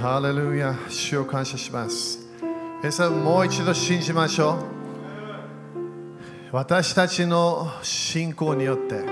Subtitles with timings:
[0.00, 2.20] ハレルヤ、主を感謝します。
[2.80, 4.56] 皆さん、もう一度信じましょう。
[6.52, 9.02] 私たちの信仰によって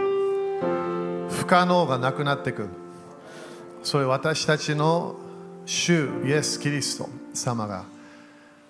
[1.29, 2.69] 不可能がなくなってくる。
[3.83, 5.17] それ私たちの
[5.65, 7.85] 主イエス・キリスト様が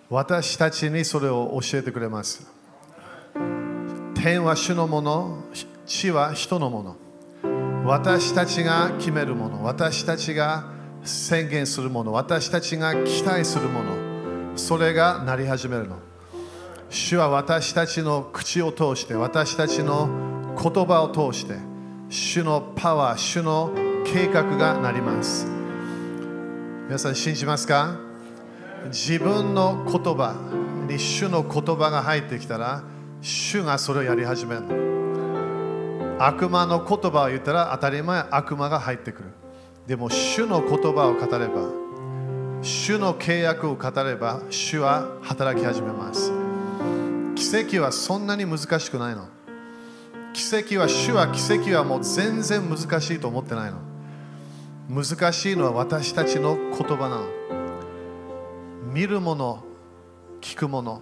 [0.09, 2.51] 私たちにそれを教えてくれます。
[4.15, 5.45] 天は主のもの、
[5.85, 6.97] 地は人のもの。
[7.85, 10.76] 私たちが決めるもの、私たちが
[11.07, 15.97] 宣言するもの、私たちが期待するもの、それがなり始めるの。
[16.91, 20.09] 主は私たちの口を通して、私たちの
[20.61, 21.55] 言葉を通して、
[22.09, 23.73] 主のパワー、主の
[24.05, 25.47] 計画がなります。
[26.87, 27.97] 皆さん信じますか？
[28.93, 30.35] 自分の言葉
[30.89, 32.85] に主の言葉が入ってきたら、
[33.21, 34.63] 主がそれをやり始める。
[36.21, 39.29] 悪魔の言葉を言ったら当たり前悪魔が入ってくる。
[39.87, 41.71] でも主の言葉を語れば、
[42.61, 46.33] 主の契約を語れば、主は働き始めます。
[47.37, 49.29] 奇跡はそんなに難しくないの。
[50.33, 53.79] 奇跡は、主は奇跡はもう全然難しいと思ってないの。
[54.89, 57.27] 難しいのは私たちの言葉なの。
[58.93, 59.63] 見るもの、
[60.41, 61.01] 聞くもの、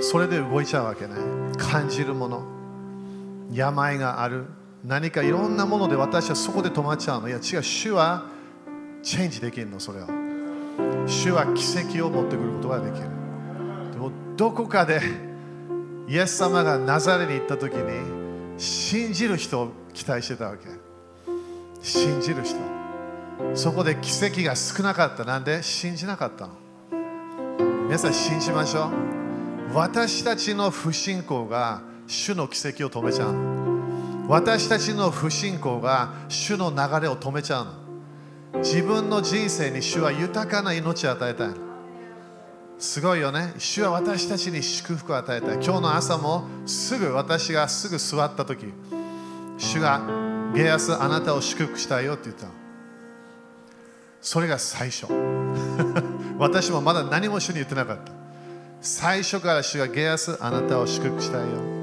[0.00, 1.14] それで動いちゃうわけね。
[1.58, 2.42] 感じるもの。
[3.52, 4.46] 病がある
[4.84, 7.28] 何かいろんなもので私はそこで止まっちゃうの。
[7.28, 8.26] いや違う主は
[9.02, 10.06] チェンジできるのそれを。
[11.06, 13.08] 主は奇跡を持ってくることができる。
[13.92, 15.00] でもどこかで
[16.08, 20.68] イエス様がナザレに行った時に信じる人を期待してたわけ。
[21.82, 22.56] 信じる人。
[23.54, 25.24] そこで奇跡が少なかった。
[25.24, 25.62] なんで？
[25.62, 26.52] 信じなかったの。
[27.84, 28.90] 皆さん信じましょ
[29.72, 29.74] う。
[29.74, 33.32] 私たちの不信仰が主の奇跡を止めちゃう
[34.28, 37.86] 私たちの不信仰が主の流れを止めちゃうの。
[38.62, 41.50] 自分の人生に主は豊かな命を与えたい
[42.78, 43.54] すごいよね。
[43.58, 45.54] 主は私たちに祝福を与えたい。
[45.54, 48.72] 今日の朝もすぐ私がすぐ座った時
[49.58, 50.00] 主が
[50.54, 52.46] ゲアスあなたを祝福したいよって言った
[54.20, 55.06] それが最初。
[56.38, 58.12] 私もまだ何も主に言ってなかった。
[58.80, 61.75] 最初から主がゲアスあなたを祝福したいよ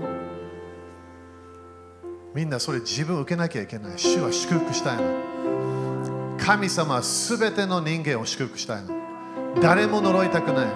[2.33, 3.99] みんなそれ自分受けなきゃいけない。
[3.99, 6.37] 主は祝福したいの。
[6.39, 8.89] 神様はすべての人間を祝福したいの。
[9.61, 10.67] 誰も呪いたくない。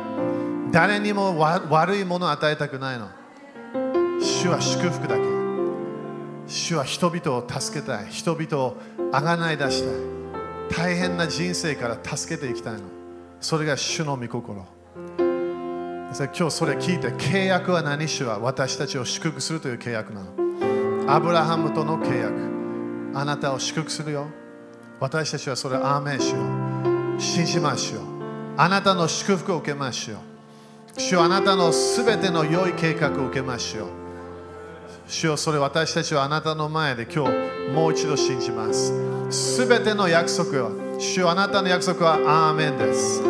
[0.71, 3.09] 誰にも悪いものを与えたくないの。
[4.21, 5.23] 主は祝福だけ。
[6.45, 8.07] 主は人々を助けたい。
[8.09, 8.77] 人々を
[9.11, 9.93] あがない出したい。
[10.77, 12.81] 大変な人生から助けていきたいの。
[13.41, 14.63] それが主の御心。
[15.17, 18.07] 今日それ聞いて契約は何？
[18.07, 20.46] 主は私たちを祝福するという契約なの。
[21.07, 22.33] アブラハムとの契約。
[23.13, 24.27] あなたを祝福するよ。
[24.99, 26.39] 私たちはそれをアーメンしよ
[27.17, 27.21] う。
[27.21, 28.01] 信じましょう。
[28.57, 30.17] あなたの祝福を受けましょう。
[30.99, 33.87] 主はあなたのすべての良い計画を受けましょう。
[35.07, 38.91] 主よそれ私たちはあなたの前で今日もう一度信じます。
[39.29, 42.15] すべての約束を主よあなたの約束は
[42.49, 43.21] アーメンです。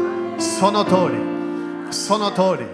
[0.59, 1.93] その通り。
[1.93, 2.65] その通り。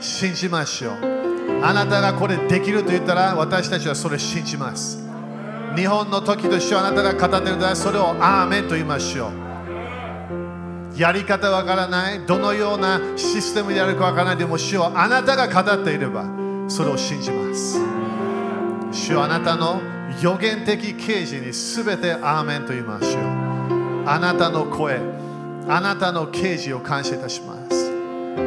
[0.00, 1.23] 信じましょう。
[1.66, 4.98] あなたがこれできると言ったら私たちはそれ信じます。
[5.74, 11.00] 日本の時としてあなたが語っているならそれをアーメンと言いましょう。
[11.00, 16.24] やり方わからないどのようなシステムでやるかわからないでも主をあなたが語っていれば
[16.68, 17.80] それを信じます。
[18.92, 19.80] 主はあなたの
[20.20, 23.22] 予言的啓示に全てアーメンと言いましょう。
[24.06, 25.00] あなたの声
[25.66, 27.90] あなたの啓示を感謝いたします。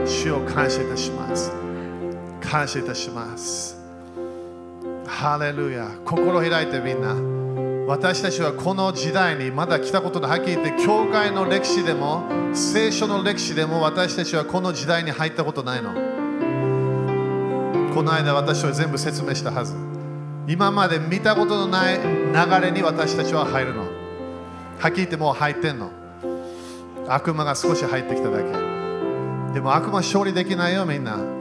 [0.05, 1.66] 主を感謝いたします。
[2.49, 3.77] 感謝いたします。
[5.05, 5.89] ハレルヤ。
[6.05, 7.15] 心開いてみんな。
[7.87, 15.93] 私たちはこの時代にまだ来たことではっきり言って、教会の歴史でも、聖書の歴史でも私たちはこの時代に入ったことないの。
[17.93, 19.75] この間私は全部説明したはず。
[20.47, 23.81] 今まで見たことのない流れに私たちは入るの。
[24.79, 25.91] はっきり言ってもう入ってんの。
[27.09, 29.53] 悪魔が少し入ってきただけ。
[29.53, 31.36] でも悪魔勝利できないよみんな。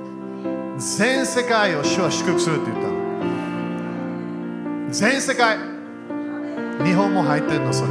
[0.78, 2.94] 全世界を主は祝福するって言ったの。
[4.90, 5.56] 全世界。
[6.84, 7.90] 日本も入ってんのそれ。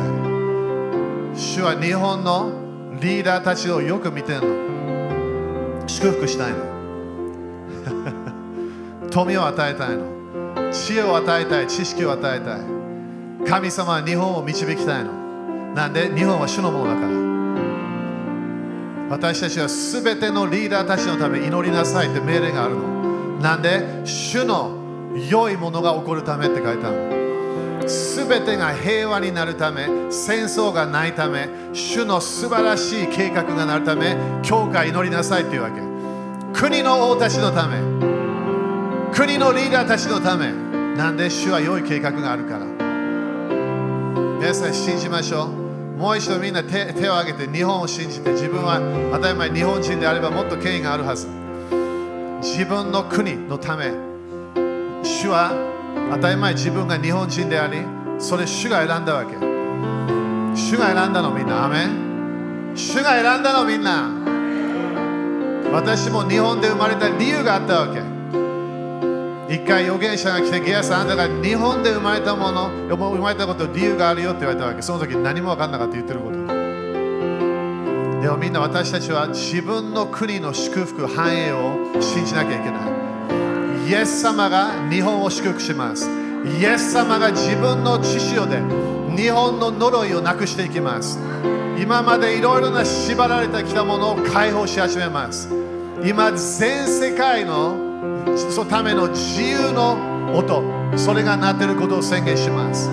[1.35, 2.51] 主は日本の
[3.01, 5.87] リーダーたちをよく見てんの。
[5.87, 6.57] 祝福したいの。
[9.09, 10.71] 富を与えたいの。
[10.71, 11.67] 知恵を与えたい。
[11.67, 12.59] 知識を与えたい。
[13.49, 15.11] 神様は日本を導きたいの。
[15.73, 16.13] なんで？
[16.15, 17.34] 日本は主のものだから。
[19.15, 23.39] 私たちはすべてのリーダーたちのため祈りなさいって命令があるの。
[23.39, 24.71] なんで、主の
[25.29, 27.87] 良いものが起こるためって書いてあるの。
[27.87, 35.79] すべてが平和になるため戦争がないため主の素晴らしい計画がなるため教会祈りなさいというわけ。
[36.59, 37.77] 国の王たちのため
[39.13, 40.51] 国のリーダーたちのため。
[40.97, 41.29] なんで？
[41.29, 42.65] 主は良い計画があるから。
[44.41, 45.64] 皆さん信じましょう。
[45.97, 48.79] もう一度みんな手手を挙げて日本を信じて自分は
[49.13, 51.27] 当たり前日本人であればもっと権威があるはず。
[52.41, 53.91] 自分の国のため
[55.03, 55.51] 主は
[56.11, 57.79] 当たり前自分が日本人であり
[58.19, 59.35] それ主が選んだわけ。
[60.55, 61.65] 主が選んだのみんな。
[61.65, 61.87] アメ
[62.75, 64.09] 主が選んだのみんな。
[65.71, 68.14] 私も日本で生まれた理由があったわけ。
[69.55, 74.81] 一回預言者が来てゲアさんあんたが日本で生まれたもの生まれたこと理由があるよって言われたわけ。
[74.81, 76.35] その時何も分かんなかった言ってること。
[78.21, 83.89] でもみんな私たちは自分の国の祝福繁栄を信じなきゃいけない。
[83.89, 86.09] イエス様が日本を祝福します。
[86.59, 88.59] イエス様が自分の血潮で
[89.15, 91.17] 日本の呪いをなくしていきます。
[91.79, 95.47] 今までいろいろな縛られてきたものを解放し始めます。
[96.03, 97.84] 今全世界の
[98.35, 99.97] そのための自由の
[100.33, 100.63] 音
[100.97, 102.89] それが鳴っていることを宣言します。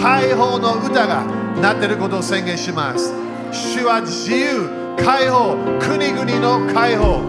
[0.00, 1.24] 解放の歌が
[1.60, 3.14] 鳴っていることを宣言します。
[3.52, 7.22] 主は自由解放国々の解放。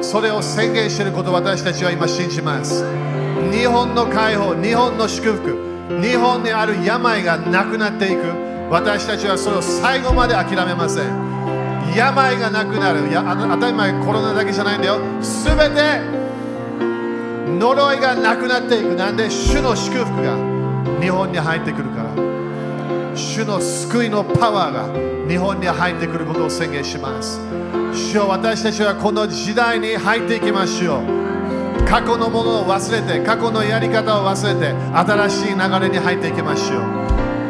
[0.00, 2.84] それを宣言していることを私たちは今信じます。
[3.52, 5.68] 日本の解放日本の祝福。
[6.02, 8.22] 日本にある病がなくなっていく。
[8.70, 11.04] 私たちはそれを最後まで諦めません。
[11.96, 13.08] 病がなくなる。
[13.08, 15.00] いや当たり前コロナだけじゃないんだよ。
[15.22, 16.17] すべて
[17.58, 18.94] 呪いがなくなっていく。
[18.94, 20.36] なんで主の祝福が
[21.00, 22.08] 日本に入ってくるから。
[23.14, 27.40] 主の救いのパワーが日本に入ってくることを宣言します。
[27.92, 31.84] 主よ私たちはこの時代に入っていきましょう。
[31.84, 36.80] 過去のものを忘れて過去のやり方を忘れて新しい流れに入っていきましょう。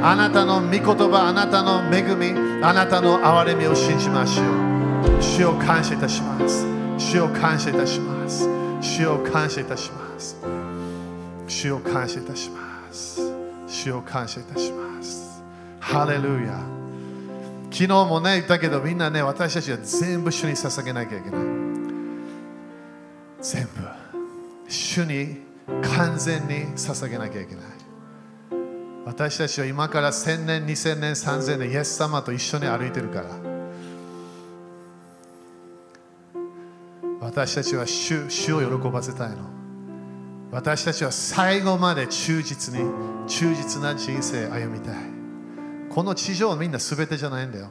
[0.02, 2.32] あなたの御言葉あなたの恵み
[2.64, 5.22] あなたの憐れみを信じましょう。
[5.22, 6.66] 主を感謝いたします。
[6.96, 8.48] 主を感謝いたします。
[8.80, 10.36] 主を感謝いたします。
[11.46, 13.20] 主を感謝いたします。
[13.66, 15.42] 主を感謝いたします。
[15.80, 16.60] ハレルヤ。
[17.70, 21.40] 昨日もね言ったけどみんなね私たちは全部主に捧げなきゃいけない。
[23.40, 23.70] 全部。
[24.68, 25.38] 主に
[25.96, 27.64] 完全に捧げなきゃいけない。
[29.04, 33.57] 私たちは今から1000年、2000年、3000年、イエス様と一緒に歩いてるから。
[37.20, 39.36] 私たちは主主を喜ばせたいの。
[40.50, 42.80] 私たちは最後まで忠実に
[43.26, 44.94] 忠実な人生を歩みたい。
[45.90, 47.70] この地上はみんな全てじゃないんだよ。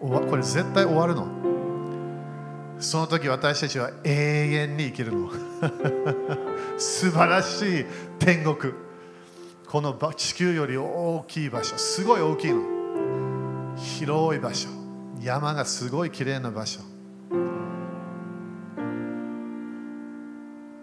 [0.00, 1.26] これ絶対終わるの。
[2.78, 4.10] その時私たちは永
[4.52, 5.30] 遠に生きるの。
[6.78, 7.86] 素晴らしい
[8.18, 8.72] 天国。
[9.66, 11.76] この地球より大きい場所。
[11.76, 12.62] すごい大きいの。
[13.76, 14.68] 広い場所。
[15.20, 16.80] 山がすごい綺麗な場所。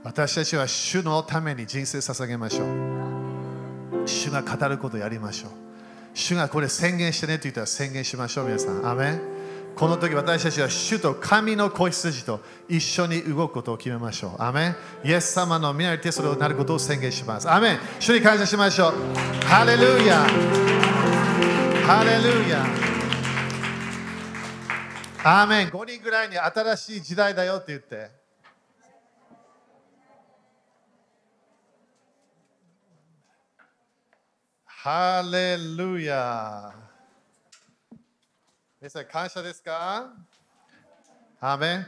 [0.04, 4.08] 私たちは主のために人生捧げましょう。
[4.08, 5.52] 主が語ることやりましょう。
[6.14, 8.86] 主がこれ宣言してねと言ったら宣言しましょう皆さん。
[8.86, 9.22] アメン。
[9.76, 14.42] この時私たちは主と神の子羊と一緒に動くことを決めましょう。
[14.42, 14.76] アメン。
[15.06, 17.50] イエス様の皆にてそれをなることを宣言します。
[17.50, 17.80] アメン。
[18.00, 18.94] 主に感謝しましょう。
[19.46, 20.18] ハレルヤ。
[21.88, 22.66] ハレルヤ。
[25.24, 25.70] アーメン。
[25.70, 28.23] 5人ぐらいに新しい時代だよって言って。
[34.84, 36.74] ハレルヤ
[38.82, 40.12] 皆さん感謝ですか？
[41.40, 41.86] アメン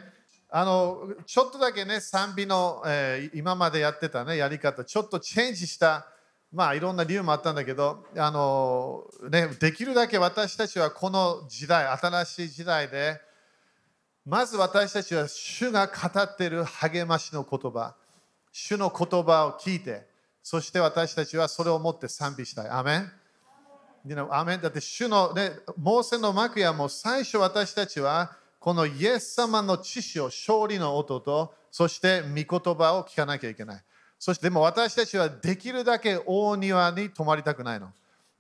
[0.50, 6.08] あのちょっとだけね賛美の、えー、今までやってたねやり方ちょっとチェンジした
[6.54, 13.20] まあいろんな理由もあったんだけどあの、ね、できるだけ私たちはこの時代新しい時代で
[14.26, 17.94] まず私たちは主が語っている励ましの言葉
[18.54, 20.15] 主の言葉を聞いて
[20.46, 22.70] そして私たちはそれを持って賛美したい。
[22.70, 23.12] アメン
[24.30, 33.84] アメンだって主の、ね、モーセの幕やも最初私たちはこのイエス様の知識を勝利の音とそして御言葉を聞かなきゃいけない。
[34.20, 37.92] そしてでも私たちはできるだけ大庭に泊まりたくないの。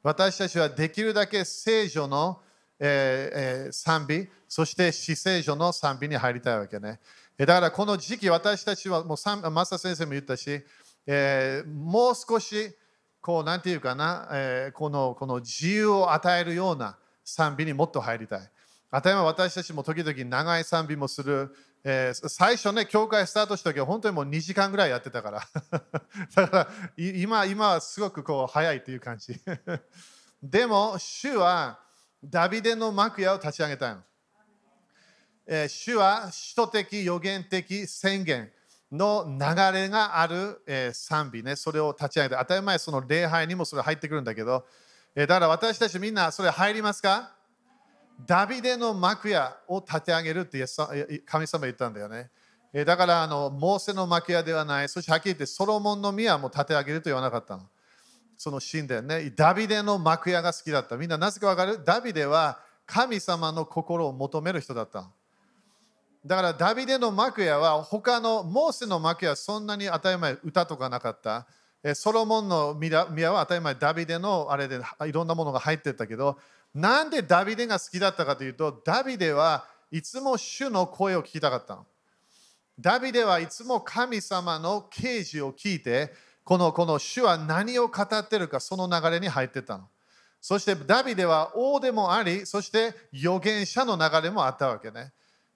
[0.03, 2.39] 私たちはできるだけ聖女の、
[2.79, 6.99] えーえー、賛美、そして死聖女の賛美に入りたいわけね。
[7.35, 10.63] だからこの時期私たちはもうマサ先生も言ったし、
[11.07, 12.73] えー、もう少し
[13.21, 18.49] こうなんていうかな、えー、このこの自由を与えるような賛美にもっと入りたい。
[18.91, 21.55] 当たり私たちも時々長い賛美もする。
[21.83, 25.41] えー最初ね、教会スタートした時は本当にもう2時間ぐらいやってたから。
[26.35, 29.39] だから今今はすごくこう早いという感じ。
[30.41, 31.79] でも、主は
[32.23, 34.03] ダビデの幕屋を立ち上げたの。
[35.45, 38.51] えー主は使徒的、予言的宣言
[38.91, 44.65] の流れがある、え賛美ね、それを立ち上げて、当たり前その礼拝にもそれ入ってくるんだけど、
[45.15, 47.33] えだから私たちみんなそれ入りますか？
[48.25, 50.63] ダビデの幕屋を立て上げるって
[51.25, 52.29] 神様言ったんだよね。
[52.85, 57.63] だからあの、モーセの幕屋ではない、そしてはっきり言ってソロモンの宮も立て上げると言わなかったの。
[58.37, 59.31] その神殿ね。
[59.35, 60.97] ダビデの幕屋が好きだった。
[60.97, 61.81] みんななぜかわかる？
[61.83, 65.11] ダビデは神様の心を求める人だったの。
[66.25, 71.45] だからダビデの幕屋は他のモーセの幕屋はそんなに当たり前歌とかなかった。
[71.93, 76.39] ソロモンの宮は当たり前ダビデのあれでいろんなものが入ってたけど
[76.73, 81.85] なんでダビデが好きだったかというとダビデはいつも主の声を聞きたかったの。
[82.79, 86.11] ダビデはいつも神様の啓示を聞いて
[86.43, 89.87] このこの主は何を語ってるかその流れに入ってたの。
[90.41, 95.13] そしてダビデは王でもありそして預言者の流れもあったわけね。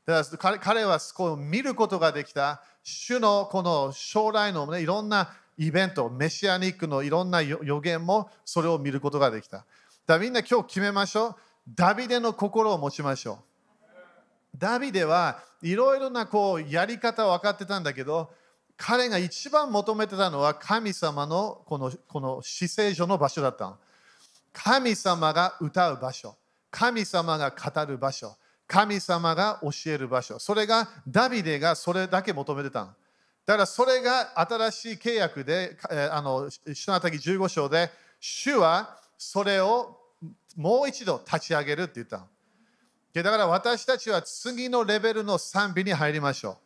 [0.10, 9.58] だから彼はこう見ることができた主のこの将来の、ね、いろんなイベント、メシアニックのいろんな予予言もそれを見ることができた。
[9.58, 11.36] だからみんな今日決めましょう。
[11.76, 13.38] ダビデの心を持ちましょう。
[14.58, 18.32] ダビデはいろいろなこうやり方を分かってたんだけど、
[18.78, 23.78] 彼が一番求めてたのは神様のこのこの死聖所の場所だったの。
[24.54, 26.36] 神様が歌う場所、
[26.72, 28.36] 神様が語る場所、
[28.70, 32.88] 神様が教える場所、それがダビデがそれだけ求めてたの。
[33.44, 35.76] だからそれが新しい契約で、
[36.12, 39.98] あの、主のたき15章で、主はそれを
[40.56, 42.28] もう一度立ち上げるって言ったの。
[43.12, 46.58] だから私たちは次のレベルの賛美に入りましょう。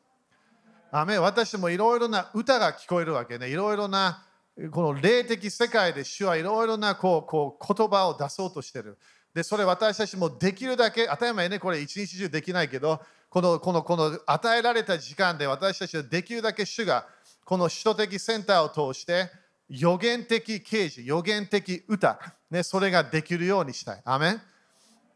[0.91, 3.47] アメ私もいろいろな歌が聞こえるわけね。
[3.47, 4.25] いろいろな
[4.71, 8.97] この霊的世界で主はいろいろなこうこう言葉を出そうとしてる。
[9.33, 17.07] で、それ私たちもできるだけ、当たり前ね、これ一日中できないけど、このこのこの与えられた時間で私たちはできるだけ主が
[17.43, 19.31] この首都的センターを通して
[19.67, 22.19] 予言的啓示、予言的歌、
[22.51, 24.01] ね、それができるようにしたい。
[24.05, 24.41] アメン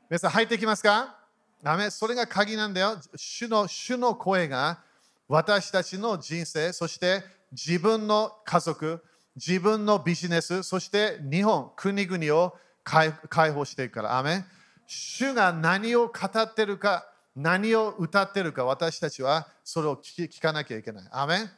[0.09, 1.15] 皆さん入ってきますか？
[1.63, 2.97] アメそれが鍵なんだよ。
[3.15, 4.79] 主の主の声が
[5.27, 9.03] 私たちの人生、そして自分の家族、
[9.35, 12.57] 自分のビジネス、そして日本、国々を
[12.87, 14.17] 解放していくから。
[14.17, 14.45] アメ
[14.85, 21.07] 主が何を語ってるか、何を歌ってるか、私たちはそれを聞聞かなきゃいけない。
[21.11, 21.49] アメン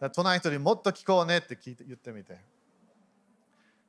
[0.00, 2.36] だ隣人にもっと聞こうねって聞いて言ってみて。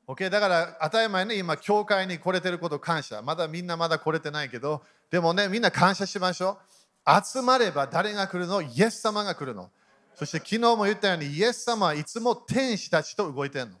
[0.06, 3.22] OK、だから当たり前ね、今、教会に来れてること感謝。
[3.22, 6.58] まだみんなまだ来れてないけど、でもね、みんな感謝しましょ
[7.06, 7.10] う。
[7.24, 8.60] 集まれば誰が来るの？
[8.60, 9.70] イエス様が来るの。
[10.14, 13.76] そして昨日も言ったように、イエス様はいつも天使たちと動いてるの。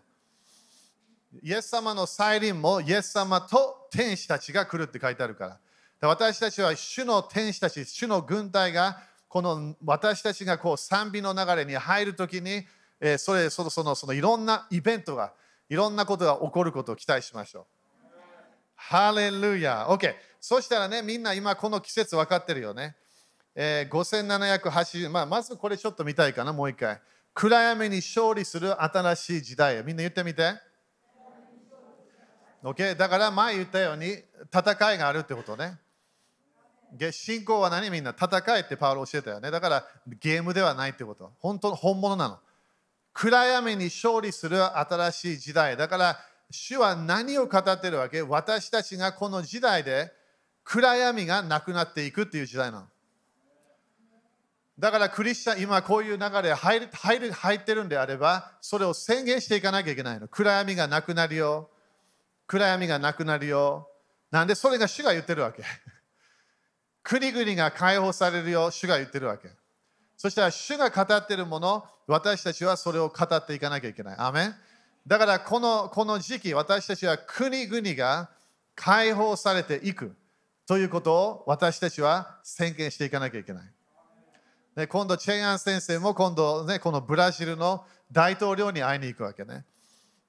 [1.42, 5.58] イエス様の再臨もイエス様と天使たちが来るって書いてあるか
[6.00, 6.08] ら。
[6.08, 12.66] 私たちは主の天使たち、主の軍隊がこの私たちがこう賛美の流れに入るときに、
[13.00, 15.32] えーそれそのそのそのいろんなイベントが、
[15.68, 17.64] いろんなことが起こることを期待しましょう。
[18.74, 19.86] ハレルヤ。
[19.88, 20.14] OK。
[20.40, 22.96] そしたらね、みんな今この季節分かってるよね。
[23.54, 27.00] えー5780、まあ、まずこれちょっと見たいかな、もう一回。
[27.34, 29.82] 暗闇に勝利する新しい時代へ。
[29.82, 30.69] みんな言ってみて。
[32.62, 32.96] OK。
[32.96, 34.18] だから前言ったように
[34.52, 35.78] 戦いがあるってことね。
[36.92, 39.50] で信仰は何みんな戦いってパウロ教えたよね。
[39.50, 39.86] だから
[40.20, 41.32] ゲームではないってこと。
[41.38, 42.38] 本当本物なの。
[43.12, 45.76] 暗闇に勝利する新しい時代。
[45.76, 46.18] だから
[46.50, 48.22] 主は何を語ってるわけ？
[48.22, 50.12] 私たちがこの時代で
[50.64, 52.86] 暗闇がなくなっていくっていう時代なの。
[54.78, 60.26] だからクリスチャン、今こういう流れ入る入る入ってるんであれば、それを宣言していかなきゃいけないの。
[60.26, 61.70] 暗闇がなくなるよ。
[62.50, 63.88] 暗闇がなくなるよ。
[64.28, 65.62] なんでそれが主が言ってるわけ？
[67.04, 69.48] 国々が解放されるよ、主が言ってるわけ。
[70.16, 74.16] そしたら主が語ってるもの、私たちはそれを語っていかなきゃいけない。
[74.18, 74.54] アメン
[75.06, 78.30] だからこのこの時期、私たちは国々が
[78.74, 80.16] 解放されていく
[80.66, 83.72] ということを私たちは宣言していかなきゃいけない。
[84.74, 89.64] で今度、チェイアン先生も今度、ね、このブラジルの大統領に会いに行くわけね。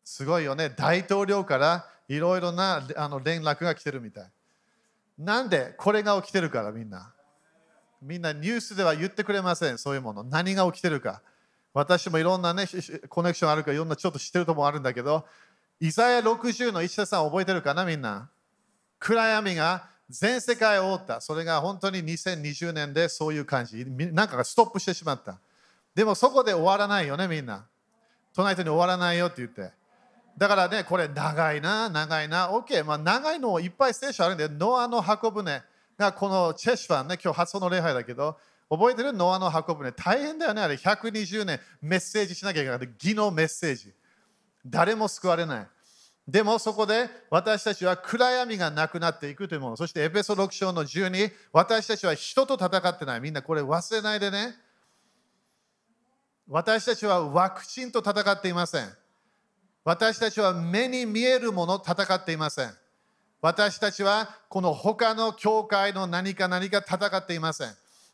[0.03, 0.69] すごいよね。
[0.69, 4.31] 大統領からいろいろなあの連絡が来てるみたい。
[5.17, 7.13] なんでこれが起きてるからみんな。
[8.01, 10.23] みんなニュースでは言ってくれません、そういうもの。
[10.23, 11.21] 何が起きてるか。
[11.73, 12.65] 私もいろんなね、
[13.07, 15.25] コネクションあるからいろんなちょっと知ってるとこもあるんだけど、
[15.79, 18.29] イザヤ60の石田さん覚えてるかなみんな。
[18.99, 21.21] 暗闇が全世界を覆った。
[21.21, 23.85] それが本当に2020年でそういう感じ。
[23.85, 25.37] なんかがストップしてしまった。
[25.95, 27.65] でもそこで終わらないよね、みんな。
[28.33, 29.71] 隣人に終わらないよって言って。
[30.37, 32.49] だからね、これ長いな、長いな。
[32.49, 35.61] OK、まあ、長いのいっぱい聖書あるんで、ノアの箱舟
[35.97, 38.37] がこのチェシファンね、今日初の礼拝だけど、
[38.69, 39.11] 覚えてる？
[39.11, 39.91] ノアの箱舟。
[39.91, 40.75] 大変だよね、あれ。
[40.75, 42.89] 120年メッセージしなきゃいけない。
[43.03, 43.93] 義のメッセージ。
[44.65, 45.67] 誰も救われない。
[46.25, 49.75] でもそこで私たちは暗闇がなくなっていくというもの。
[49.75, 53.19] そしてエペソ6章の12、私たちは人と戦ってない。
[53.19, 54.55] みんなこれ忘れないでね。
[56.47, 58.89] 私たちはワクチンと戦っていません。
[59.83, 62.71] 私たちは目に見えるもの戦っていません。
[63.41, 67.69] 私たちはこの他の教会の何か何か戦っていません。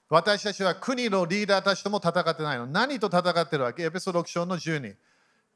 [0.09, 2.65] 私たちは国のリーダーたちとも戦ってないの。
[2.65, 3.83] 何と戦ってるわけ？
[3.83, 4.95] エペソ6章の12。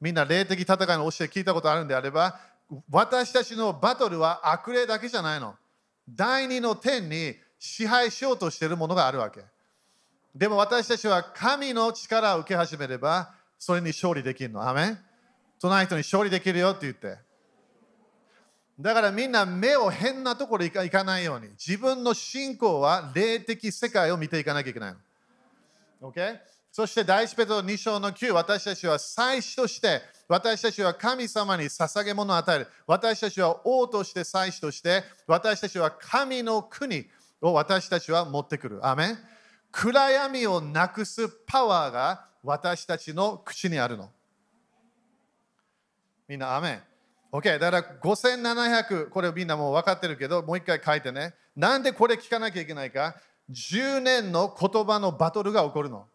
[0.02, 2.38] みんな霊的戦いの教え聞いたことあるんであれば、
[2.90, 5.56] 私たちのバトルは悪霊だけじゃないの。
[6.10, 9.42] 第二の天に支配しようとしているものがあるわけ。
[10.36, 14.68] でも私たちは神の力を受け始めれば、それに勝利できるの。
[14.68, 15.00] アメン
[15.62, 17.18] 隣人に勝利できるよって言って。
[18.80, 21.50] だからみんな目を変なところに行かないように。
[21.50, 24.96] 自分の信仰は霊的世界を見ていかなきゃいけない
[26.02, 26.12] の。
[26.12, 26.40] OK?
[26.72, 32.68] そして第一ペトロ2章の9、私たちは祭司として、私たちは神様に捧げ物を与える。
[32.88, 37.06] 私たちは王として祭司として、私たちは神の国
[37.42, 38.88] を私たちは持ってくる。
[38.88, 39.18] アメン
[39.72, 44.10] 暗闇をなくすパワーが私たちの口にあるの。
[46.32, 46.82] みんな、アメン。
[47.34, 51.34] OK、だから5700、これみんなもう分かってるけど、もう一回書いてね。
[51.58, 53.18] なんでこれ聞かなきゃいけないか
[53.50, 56.08] ?10 年の言葉のバトルが起こるの。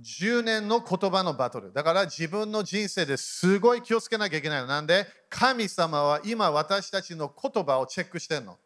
[0.00, 1.72] 10年の言葉のバトル。
[1.72, 4.68] だから自分の人生ですごい気をつけなきゃいけないの。
[4.68, 5.04] なんで？
[5.28, 8.56] 神様は今私たちの言葉をチェックしてるの。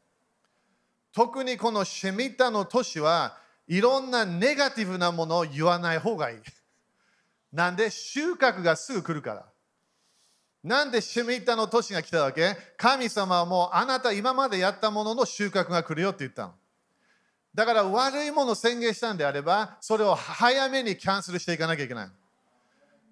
[1.14, 6.38] 特にこのシェミタの年はいろんなネガティブなものを言わない方がいい。
[7.52, 9.46] なんで収穫がすぐ来るから。
[10.62, 12.56] なんでシェミタの年が来たわけ？
[12.76, 16.52] 神様はもうあなた今までやったものの収穫が来るよって言ったの。
[17.54, 22.08] だから悪いものを宣言したんであれば、それを早めにキャンセルしていかなきゃいけない。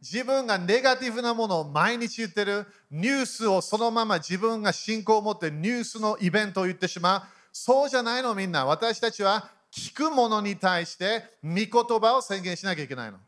[0.01, 7.23] 自分がネガティブなものを毎日言ってる、ニュースをそのまま自分が信仰を持ってニュースのイベントを言ってしまう。
[7.51, 8.65] そうじゃないのみんな。
[8.65, 13.19] 私たちは聞くものに対して御言葉を宣言しなきゃいけないの。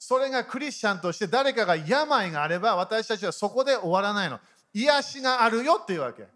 [0.00, 4.40] それがクリスチャンとして誰かが病があれば私たちはそこで終わらないの。
[4.72, 6.26] 癒しがあるよっていうわけ。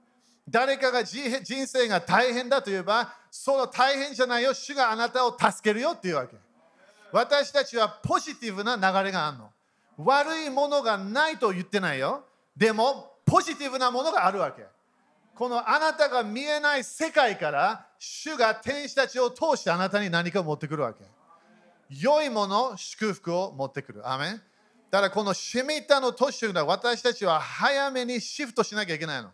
[0.46, 1.24] 誰かが人
[1.66, 6.36] 生が大変だと言えばその大変じゃないよ、主があなたを助けるよっていうわけ。
[7.10, 9.50] 私たちはポジティブな流れがあるの。
[9.96, 12.22] 悪いものがないと言ってないよ。
[12.54, 14.66] でも、ポジティブなものがあるわけ。
[15.34, 21.02] このあなたが見えない世界から主が天使たちを通してあなたに何かを持ってくるわけ。
[21.90, 24.10] 良いもの、祝福を持ってくる。
[24.10, 24.42] アメン
[24.90, 29.30] だからこのシェミタの年というのは私たちは早めにシフトしなきゃいけないの。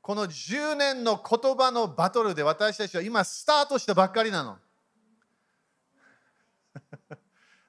[0.00, 4.56] この10年の言葉のバトルで私たちは今スタートしたばっかりなの。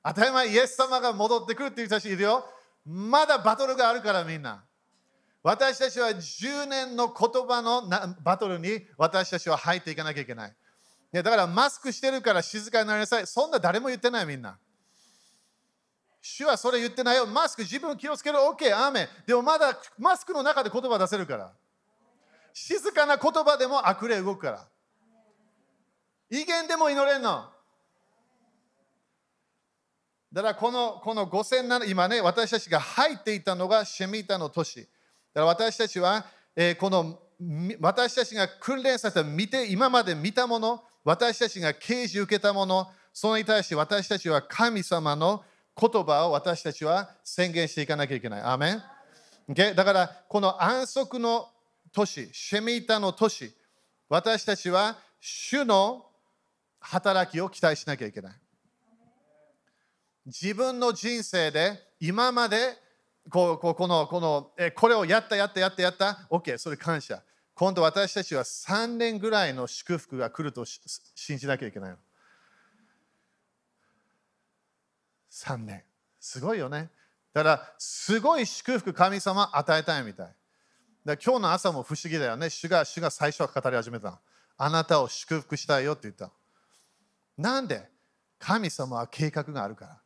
[0.06, 2.46] 当たり前、イエス様が戻ってくるっていう人たちいるよ。
[2.86, 4.64] まだバトルがあるからみんな。
[5.44, 7.90] 私たちは10年の言葉の
[8.22, 10.56] バトルに私たちは入っていかなきゃいけない。
[11.12, 13.28] だからマスクしてるから静かになりなさい。
[13.28, 14.58] そんな誰も言ってないみんな。
[16.22, 17.26] 主はそれ言ってないよ。
[17.26, 18.50] マスク自分気をつけろ。
[18.52, 19.08] OK、アーメン。
[19.26, 21.54] でもまだマスクの中で言葉出せるから。
[22.54, 24.68] 静かな言葉でも悪霊動くから。
[26.30, 27.46] 威厳でも祈れんの。
[30.34, 34.82] だからこのこの5007今ね私たちが入っていたのがシェミータの都市。
[34.82, 34.90] だか
[35.36, 37.20] ら私たちは、えー、この
[37.80, 45.42] 私たちが訓練された見て今まで見たもの私たちが啓示受けたものそれに対して私たちは神様の
[45.80, 48.42] 言葉を私たちは宣言していかなきゃいけない。
[48.42, 48.84] アメン、
[49.50, 49.74] okay?
[49.74, 51.48] だからこの安息の
[51.94, 53.54] 都市、シェミータの都市、
[54.10, 56.08] 私たちは主の
[56.82, 58.34] 働きを期待しなきゃいけない。
[60.26, 62.58] 自分の人生で今まで
[63.30, 67.24] こうこのこのこれをやったやったやったやった OK それ感謝
[67.58, 71.98] 今度私たちは3年ぐらいの祝福が来ると信じなきゃいけないの
[75.32, 75.84] 3年
[76.20, 76.90] すごいよね
[77.34, 80.28] だからすごい祝福神様与えたいみたい
[81.08, 82.50] だ今日の朝も不思議だよね。
[82.50, 84.20] 主が主が最初は語り始めた。
[84.58, 86.32] あなたを祝福したいよって言った。
[87.38, 87.90] なんで？
[88.38, 89.98] 神様は計画があるから。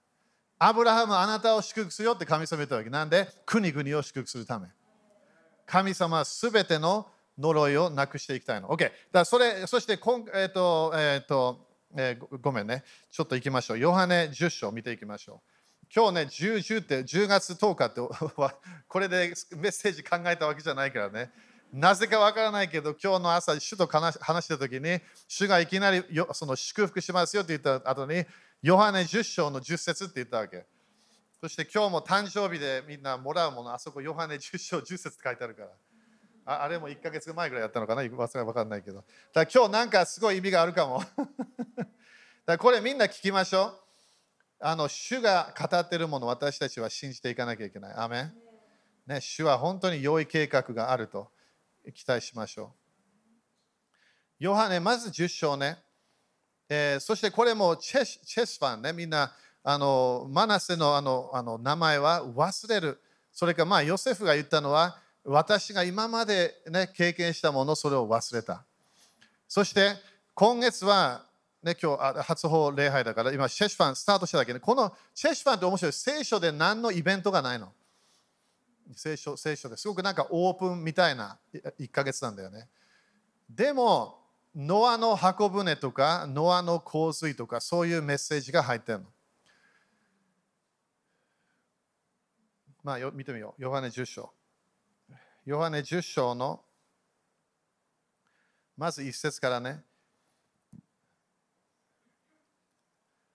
[0.60, 2.92] アブラハムあなたを祝福するよって神様言ったわけ。
[2.92, 3.28] なんで？
[3.48, 4.68] 国々を祝福するため。
[5.66, 8.70] 神様はすべての呪いをなくしていきたいの。
[8.70, 8.92] OK。
[9.12, 12.84] だそれ、そしてこん、えっ、ー、と、えっ、ー、と、えー、ごめんね。
[13.12, 13.80] ちょっと行きましょう。
[13.80, 15.52] ヨハネ10章見ていきましょう。
[15.94, 18.00] 今日ね、10、10って10月10日って
[18.88, 21.32] これでメッセージ考えたわけじゃないからね。
[21.74, 24.16] なぜかわからないけど、今日の朝、主と話
[24.46, 28.26] したときに、主がいきなりよその祝福しますよって言った後に、
[28.62, 30.66] ヨハネ10章の10節って言ったわけ。
[31.42, 35.70] そして今日も誕生日でみんなもらうもの、あそこヨハネ10章10節って書いてあるから。
[36.46, 38.02] ああれも1ヶ月前ぐらいやったのかな？
[38.02, 39.04] 忘れわかんないけど。
[39.34, 41.04] だ今日なんかすごい意味があるかも。
[42.46, 43.82] だこれみんな聞きましょう。
[44.60, 47.94] あの主が語っているもの私たちは信じていかなきゃいけない。
[47.96, 48.34] アメン
[49.08, 51.32] ね、主は本当に良い計画があると。
[51.96, 53.26] 期待しましょう。
[54.40, 55.80] ヨハネ、まず10章ね。
[56.70, 63.02] えー、そしてこれもチェスチェスファンね、みんなあのマナセのあのあの名前は忘れる。
[63.32, 68.66] それかまあヨセフが言ったのは私が今まで、ね、経験したものそれを忘れた。
[69.48, 69.96] そして
[70.34, 71.26] 今月は、
[71.62, 75.94] ね、今日初法礼拝だから今チェスファンスタートしただけで、このチェスファンって面白い。
[75.94, 77.72] 聖書で何のイベントがないの？
[78.96, 82.68] 聖書聖書ですごくなんかオープンみたいな1ヶ月なんだよね。
[83.50, 84.18] でも、
[84.56, 89.06] ノアの箱舟とか、ノアの洪水とか、そういうメッセージが入ってるの。
[92.84, 93.62] まあ、よ見てみよう。
[93.62, 94.34] ヨハネ10章。
[95.44, 96.62] ヨハネ10章の、
[98.78, 99.82] まず1節からね。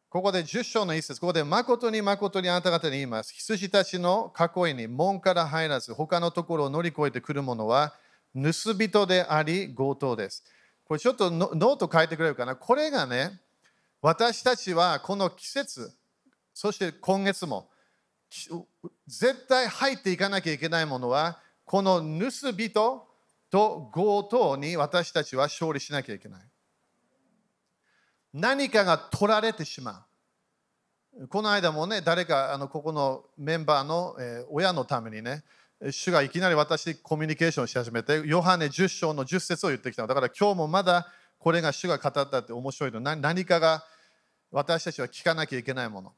[0.08, 3.34] ここで10章の一節、ここで誠に誠にあなた方に言います。
[3.34, 7.92] 羊たちの囲いに門から入らず、他のところを乗り越えてくる者は、
[8.34, 10.44] 盗人であり、強盗です。
[10.84, 12.54] これちょっとノート書いてくれるかな？
[12.54, 13.40] これがね、
[14.00, 15.92] 私たちはこの季節、
[16.54, 17.68] そして今月も、
[19.08, 23.02] 絶対入っていかなきゃいけないものは、この盗人
[23.50, 26.40] と強盗に私たちは勝利しなきゃいけない。
[28.32, 30.06] 何かが取られてしま
[31.18, 31.28] う。
[31.28, 35.42] この間もね、誰か、あのここのメンバーの、えー、親のためにね、
[35.90, 43.00] 主がいきなり私コミュニケーションし始めて、ヨハネ10章の10節を言ってきたのだから今日もまだこれが主が語ったって面白いの。
[43.00, 43.84] 何かが
[44.52, 46.12] 私たちは聞かなきゃいけないもの。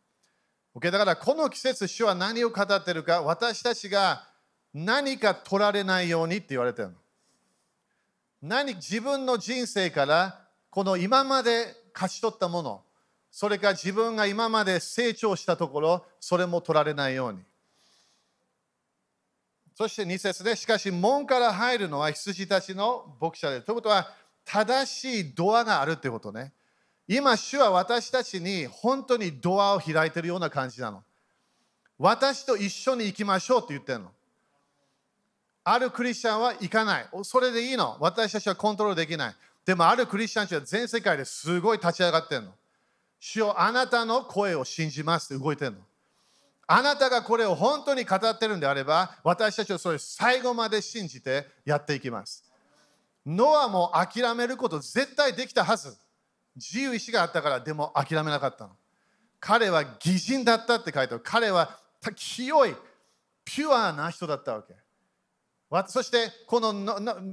[0.74, 0.90] Okay?
[0.90, 4.27] だからこの季節、主は何を語ってるか、私たちが
[4.84, 6.94] 何か取られないようにって言われてるの。
[8.42, 12.82] 何自分の人生からこの今まで勝ち取ったもの、
[13.30, 17.40] それか自分が今まで成長したところ、それも取られないように。
[19.74, 23.60] そして2節で、しかし門から入るのは羊たちの牧者で。
[23.60, 24.12] ということは、
[24.44, 26.52] 正しいドアがあるってことね。
[27.08, 31.02] 今、主は私たちに本当にドアを開いてるような感じなの。
[31.98, 34.12] 私と一緒に行きましょうって言ってるの。
[35.70, 37.08] あるクリスチャンは行かない。
[37.24, 37.96] それでいいの？
[38.00, 39.34] 私たちはコントロールできない。
[39.66, 42.54] でもあるクリスチャンは全世界ですごい立ち上がってるの。
[43.20, 45.78] 主よあなたの声を信じますって動いてるの。
[46.66, 52.44] あなたがこれを本当に語ってるんであれば、私たちはそれを最後まで信じてやっていきます。
[53.26, 55.96] ノアも諦めること絶対できたはず。
[56.56, 58.70] 自由意志があったから、でも諦めなかったの。
[59.40, 61.20] 彼は偽人だったって書いてある。
[61.24, 61.78] 彼は
[62.14, 62.74] 清い、
[63.44, 64.74] ピュアな人だったわけ。
[65.86, 66.72] そしてこの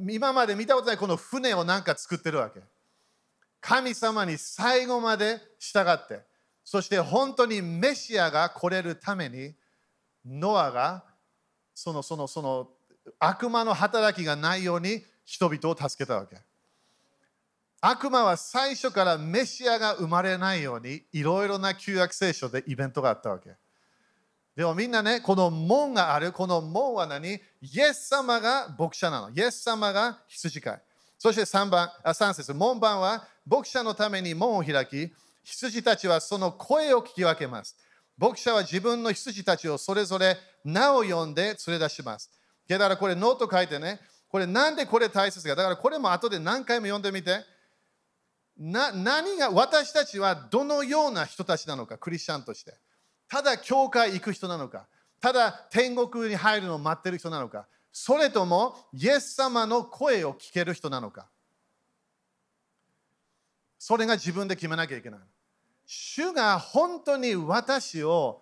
[0.09, 2.59] 今まで見たことないこの船をなんか作ってるわけ。
[3.61, 6.21] 神様に最後まで従って、
[6.63, 9.55] そして本当にメシアが来れるために、
[10.25, 11.03] ノアが
[11.73, 12.69] そのそのその
[13.19, 16.37] 悪魔の働きがないように人々を助けたわけ。
[17.81, 23.51] 悪魔は最初からメシアが生まれないようにいろいろな旧約聖書でイベントがあったわけ。
[24.55, 27.33] でもみんなね、この門がある、この門は何？
[27.61, 29.29] イエス様が牧者なの。
[29.29, 30.81] イエス様が羊飼い。
[31.17, 35.11] そして3番、あ3節門番は牧者のために門を開き、
[35.43, 37.75] 羊たちはその声を聞き分けます。
[38.17, 42.31] 牧者は自分の羊たちをそれぞれ名を呼んで連れ出します。
[42.67, 45.53] だからこれノート書いてね、これなんでこれ大切か。
[45.55, 47.43] だからこれも後で何回も読んでみて。
[48.57, 52.73] な何が私たちはどのような人たちなのか、クリスチャンとして。
[53.27, 54.87] ただ教会行く人なのか、
[55.19, 61.27] ただ天国に入るのを待ってる人なのか、それともイエス様の声を聞ける人なのか。
[63.79, 65.19] それが自分で決めなきゃいけない。
[65.85, 68.41] 主が本当に私を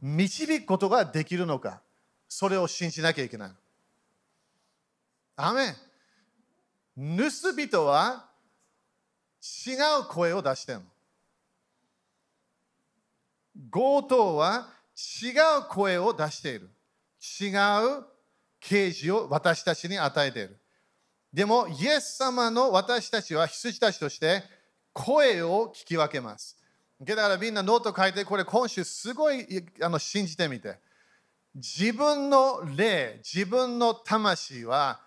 [0.00, 1.82] 導くことができるのか、
[2.28, 3.52] それを信じなきゃいけない。
[5.36, 5.76] アメン。
[6.96, 8.28] 盗人は
[9.66, 10.84] 違う声を出してるの。
[13.70, 14.68] 強盗は
[15.22, 16.70] 違う声を出している。
[17.40, 17.48] 違
[18.00, 18.04] う
[18.60, 20.60] 啓示を私たちに与えている。
[21.32, 24.42] でも、イエス様の私たちは羊たちとして
[24.92, 26.56] 声を聞き分けます。
[27.00, 30.78] だからみんなノート書いて、これ今週すごいあの信じてみて。
[31.54, 35.00] 自分の霊、自分の魂は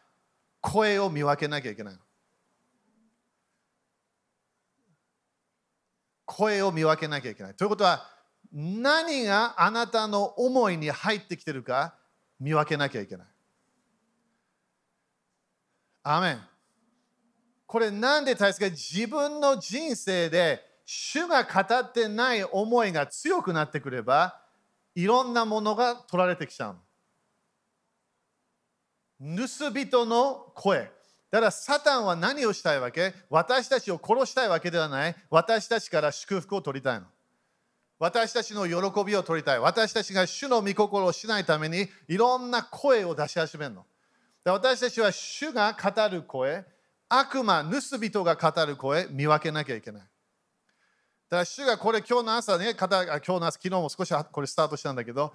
[0.62, 2.00] 声を見分けなきゃいけない。
[6.26, 7.54] 声を見分けなきゃいけない。
[7.56, 8.17] ということは、
[8.52, 11.96] 何があなたの思いに入ってきてるか
[12.40, 13.28] 見分けなきゃいけない。
[16.04, 16.42] アメン。
[17.66, 24.40] これなんで大切か自分の人生で主が語ってない思いが強くなってくれば
[24.96, 26.78] いろんなものが取られてきちゃう。
[29.20, 30.90] 盗人の声。
[31.30, 33.14] だからサタンは何をしたいわけ？
[33.30, 35.16] 私たちを殺したいわけではない。
[35.30, 37.08] 私たちから祝福を取りたいの。
[38.00, 39.60] 私たちの喜びを取りたい。
[39.60, 43.86] 私たちが主の御心をしないためにいろんな声を出し始めるの。
[44.46, 46.64] 私たちは主が語る声、
[47.10, 50.02] 悪魔、盗人が語る声、見分けなきゃいけない。
[50.02, 53.08] だから主がこれ今日の朝ね、今日
[53.40, 55.34] の朝、昨日も少しこれスタートしたんだけど、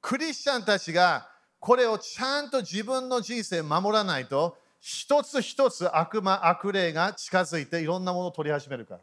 [0.00, 1.28] クリスチャンたちが
[1.60, 9.00] これをちゃんと自分の人生守らないと、一つ一つ悪魔、悪霊が近づいていろんなものを取り始めるから。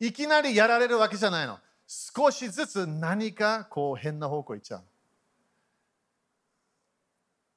[0.00, 1.58] いきなりやられるわけじゃないの。
[1.86, 4.84] 少しずつ何かこう変な方向行っちゃう。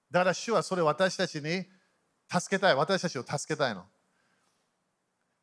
[0.09, 1.65] だから主はそれ私たちに
[2.29, 2.75] 助けたい。
[2.75, 3.85] 私たちを助けたいの。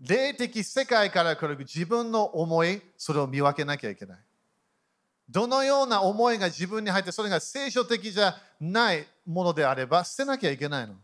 [0.00, 4.18] 霊的世界から来る自分の思い、それを見分けなきゃいけない。
[5.28, 10.94] どのような思いが自分に入って、それが聖書的じゃないものであれば、捨てなきゃいけないの。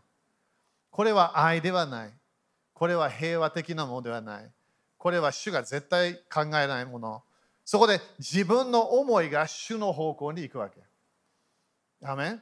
[0.89, 2.13] これは愛ではない。
[2.73, 4.51] これは平和的なものではない。
[5.05, 7.21] これは主が絶対考えないもの。
[7.63, 10.81] そこで自分の思いが主の方向に行くわけ。
[12.03, 12.39] アメ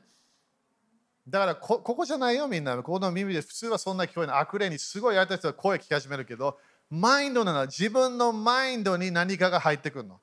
[1.28, 2.82] だからここじゃないよみんな。
[2.82, 4.40] この耳で普通はそんな聞こえない。
[4.40, 6.58] 悪霊にすごいやりたい人は声聞き始めるけど、
[6.90, 10.22] マインドなの自分のマインドに何かが入ってくるの。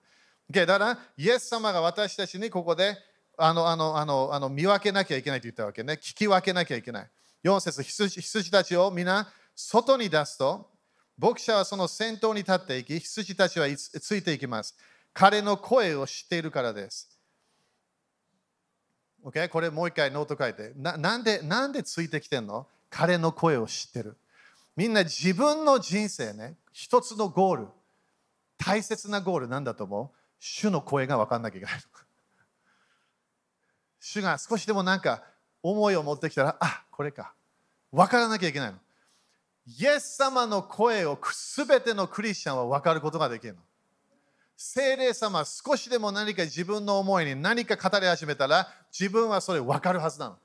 [0.50, 2.96] Okay、だから、イエス様が私たちにここで
[3.36, 5.92] あのあのあのあの見分けなきゃいけないと言ったわけね。
[6.00, 7.10] 聞き分けなきゃいけない。
[7.44, 10.69] 4節羊羊たちを皆外に出すと、
[11.20, 14.74] 牧者はその先頭に立っていき、羊たちはついていきます。
[15.12, 17.10] 彼の声を知っているからです。
[19.22, 19.50] Okay?
[19.50, 21.42] これもう一回ノート書いてななんで。
[21.42, 22.66] なんでついてきてんの？
[22.88, 24.16] 彼の声を知ってる。
[24.76, 27.68] みんな自分の人生ね、一つのゴール、
[28.56, 30.08] 大切なゴールなんだと思う？
[30.38, 31.74] 主の声が分かんなきゃいけない。
[34.00, 35.22] 主が少しでもなんか
[35.62, 37.34] 思いを持ってきたら、あこれか。
[37.92, 38.78] 分からなきゃいけないの。
[39.66, 43.60] イエス様の声をすべてのクリスチャンは分かることができるの。
[44.56, 50.36] 聖霊様少しでも何か自分の思いに何か語り始めたら自分はそれ分かるはずなの。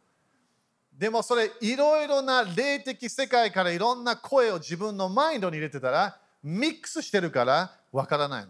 [0.98, 8.46] でもそれいろいろな霊的世界からいろんな声を自分のマインドに入れてたらミックスしてるから分からない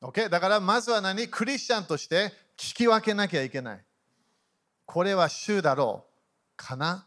[0.00, 0.08] の。
[0.08, 0.30] OK?
[0.30, 1.28] だからまずは何？
[1.28, 3.84] クリスチャンとして聞き分けなきゃいけない。
[4.86, 6.10] これは主だろう
[6.56, 7.06] かな？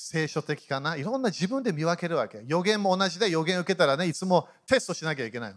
[0.00, 0.94] 聖書的かな？
[0.94, 2.40] いろんな自分で見分けるわけ。
[2.46, 5.56] 予言も同じで予言受けたらね、いつもテストしなきゃいけないの。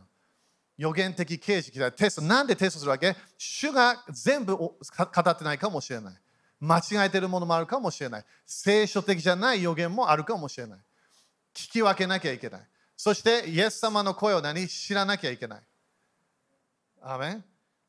[0.77, 2.21] 予言的形式でテスト。
[2.23, 3.15] なんでテストするわけ？
[3.38, 6.15] 主が全部語ってないかもしれない。
[6.60, 8.25] 間違えてるものもあるかもしれない。
[8.45, 10.80] 聖書的じゃない予言もあるかもしれない。
[11.54, 12.62] 聞き分けなきゃいけない。
[12.97, 14.67] そして、イエス様の声を何？
[14.67, 15.62] 知らなきゃいけない。
[17.04, 17.41] アメ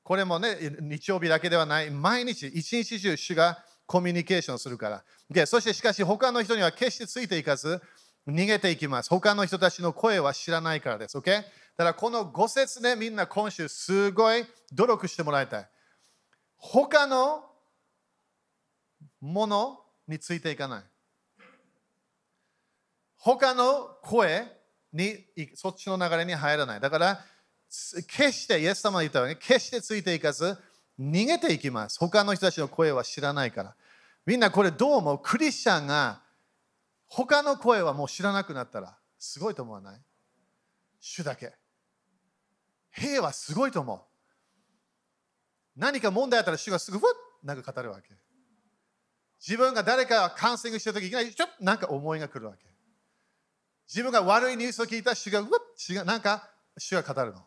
[0.02, 1.90] これもね、日曜日だけではない。
[1.90, 5.04] 毎日、一日中、主がコミュニケーションするから。
[5.30, 7.80] Okay、そしてしかし他の人には決してついていかず
[8.26, 9.10] 逃げていきます。
[9.10, 11.18] 他の人たちの声は知らないからです。
[11.18, 11.24] OK?
[11.26, 15.68] だからこの5節でみんな今週すごい努力してもらいたい。
[16.56, 17.44] 他の
[19.20, 20.82] ものについていかない。
[23.16, 24.46] 他の声
[24.92, 25.16] に
[25.54, 26.80] そっちの流れに入らない。
[26.80, 27.20] だから
[28.06, 30.56] 決してイエス様が言ったように決してついていかず
[31.02, 31.98] 逃げていきます。
[31.98, 33.74] 他の人たちの声は知らないから。
[34.24, 36.22] みんなこれどうもクリスチャンが
[37.08, 40.00] 他の声はもう知らなくなったらすごいと思わない？
[41.00, 41.52] 主だけ。
[42.90, 44.00] 兵はすごいと思う。
[45.74, 47.04] 何か問題あったら主がすぐふっ
[47.42, 48.14] なんか語るわけ。
[49.44, 52.64] 自分が誰かカウンセリングしてるときいきなりちょっとなんか思いが来るわけ。
[53.88, 57.42] 自分が悪いニュースを聞いた主がうわっなんか主が語るの。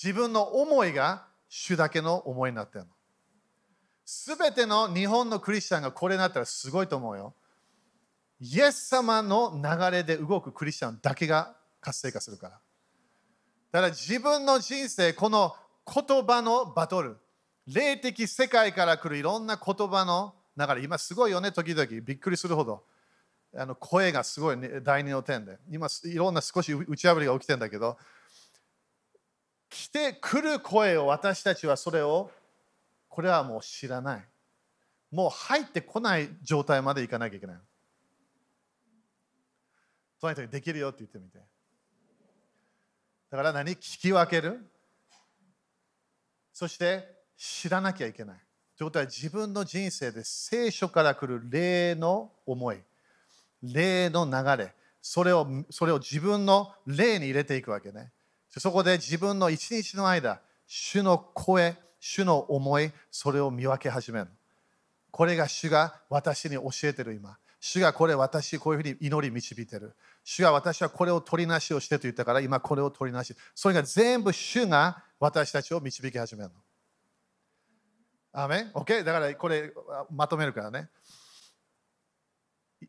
[0.00, 2.90] 自分の思いが主だけの思いになってるの。
[4.04, 7.32] すべての日本のクリスチャンがこれになったらすごいと思うよ。
[8.40, 12.60] イエス様の流れで動くクリスチャンだけが活性化するから。
[13.70, 15.54] だから自分の人生、この
[15.86, 17.18] 言葉のバトル、
[17.68, 22.82] 霊的世界から来るいろんな言葉のだから今すごいよね、時々びっくりするほど。
[23.56, 25.60] あの声がすごい、ね、第二の点で。
[25.70, 27.96] 今いろんな少し打ち破りが起きてんだけど、
[29.74, 32.30] 来てくる声を私たちはそれを、
[33.08, 34.24] これはもう知らない。
[35.10, 37.56] もう入ってこない状態までいかなきゃいけない。
[40.20, 41.38] とにかくできるよって言ってみて。
[43.30, 43.72] だから何？
[43.72, 44.64] 聞き分ける
[46.52, 48.36] そして知らなきゃいけない。
[48.78, 52.78] ということは自分の人生で聖書から来る霊の思い、
[53.60, 58.12] 霊の流れ、それをそれを自分の霊に入れていくわけね。
[58.60, 64.28] そこで自分の一日の間、主の声、主の思い、それを見分け始める。
[65.10, 67.38] これが主が私に教えてる今。
[67.60, 69.94] 主がこれ私こういうふうに祈り導いてる。
[70.22, 73.34] 主が私はこれを取りなしをしてと言ったから今これを取りなし。
[73.54, 76.56] それが全部主が私たちを導き始めるの。
[78.32, 79.04] アメン ?OK?
[79.04, 79.72] だからこれ
[80.10, 80.90] まとめるからね。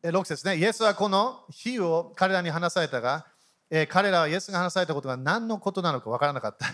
[0.04, 0.58] 6節ね。
[0.58, 3.28] イエスはこの火を彼らに話されたが、
[3.70, 6.68] え、彼らはイエスが話されたことが何のことなのか分からなかった。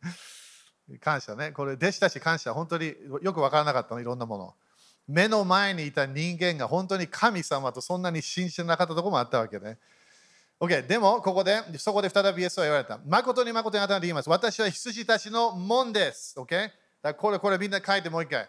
[1.00, 1.52] 感謝ね。
[1.52, 2.52] これ弟子たち感謝。
[2.52, 4.54] 本当によく分からなかったの、いろんなもの。
[5.08, 9.78] 目の前にいた人間が本当に神様とそんなに信じてなかったところもあったわけね。
[10.60, 13.00] OK、でもここで、そこで再びイエスは言われた。
[13.04, 14.30] 誠に誠にあなたに言います。
[14.30, 16.38] 私は羊たちの門です。
[16.38, 16.70] OK?
[17.02, 18.48] だこれ、これみんな書いてもう一回。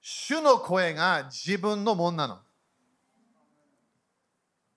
[0.00, 2.38] 主の声が自分の門なの。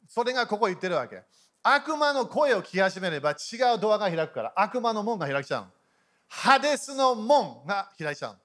[0.10, 1.24] それがここ言ってるわけ。
[1.70, 5.68] 悪魔の声を聞き始めれば違うドアが開くから、悪魔の門が開きちゃうの。
[6.30, 8.38] ハデスの門が開いちゃう。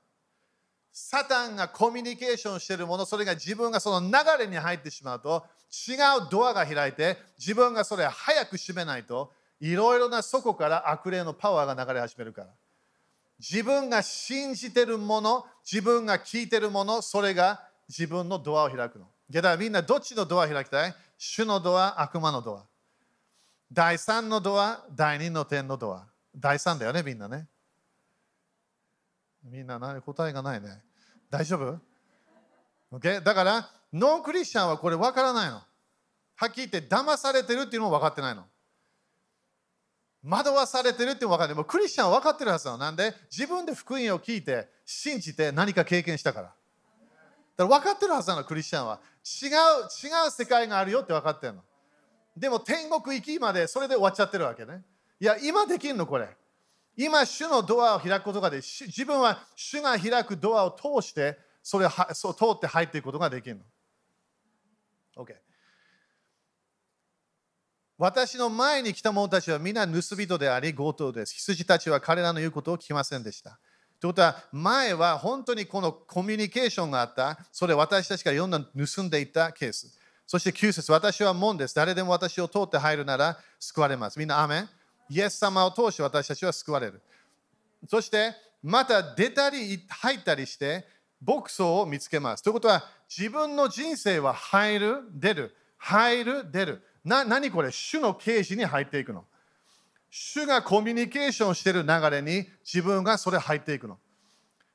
[0.92, 5.44] サタンがコミュニケーションしているもの、それが自分がその流れに入ってしまうと、
[5.88, 12.48] 違うドアが開いて、自分がそれ早く閉めないと、いろいろなそこから悪霊のパワーが流れ始めるから。
[13.38, 19.06] 自分が信じてるもの、自分が聞いてるもの、それが自分のドアを開くの。
[19.30, 20.94] だからみんなどっちのドア開きたい？
[21.16, 22.71] 主のドア、悪魔のドア。
[23.72, 26.06] 第3のドア、第2の点のドア。
[26.36, 27.48] 第3だよね、みんなね。
[29.42, 30.82] みんな何答えがないね。
[31.30, 31.80] 大丈夫、
[32.98, 33.22] okay?
[33.22, 35.54] だから、ノンクリスチャンはこれ分からないの。
[35.54, 38.44] はっきり言って騙されてるっていうのも分かってないの。
[40.22, 41.56] 惑わされてるって分かってない。
[41.56, 42.78] もクリスチャンは分かってるはずなの。
[42.78, 43.14] なんで？
[43.30, 46.46] 自分で福音を聞いて信じて何か経験したから。
[46.48, 46.54] だか
[47.56, 49.00] ら分かってるはずなの、クリスチャンは。
[49.24, 49.50] 違う、
[50.06, 51.62] 違う世界があるよって分かってるの。
[52.36, 54.82] でも天国行きまでそれで終わっちゃってるわけね。
[55.20, 56.28] いや、今できるのこれ。
[56.96, 63.62] 今、主のドアを開くことができ自分は主が開くドアを通して、それをそう通って入っていくことができるの。
[65.16, 65.34] OK。
[67.98, 71.34] 私の前に来た者たちは皆盗人であり強盗です。
[71.34, 73.60] 羊たちは彼らの言うことを聞きませんでした。
[74.00, 79.96] ということは、前は本当にこのコミュニケーションがあった、それ私たちがいろんな盗んでいったケース。
[80.32, 81.74] そして9節私は門です。
[81.74, 84.18] 誰でも私を通って入るなら救われます。
[84.18, 84.68] みんな、アメン
[85.10, 87.02] イエス様を通して私たちは救われる。
[87.86, 90.86] そして、また出たり入ったりして、
[91.20, 92.42] 牧草を見つけます。
[92.42, 92.82] ということは、
[93.14, 96.82] 自分の人生は入る、出る、入る、出る。
[97.04, 99.26] な何これ主の啓示に入っていくの。
[100.08, 103.98] 主がコミュニケーションしている流れに自分がそれ入っていくの。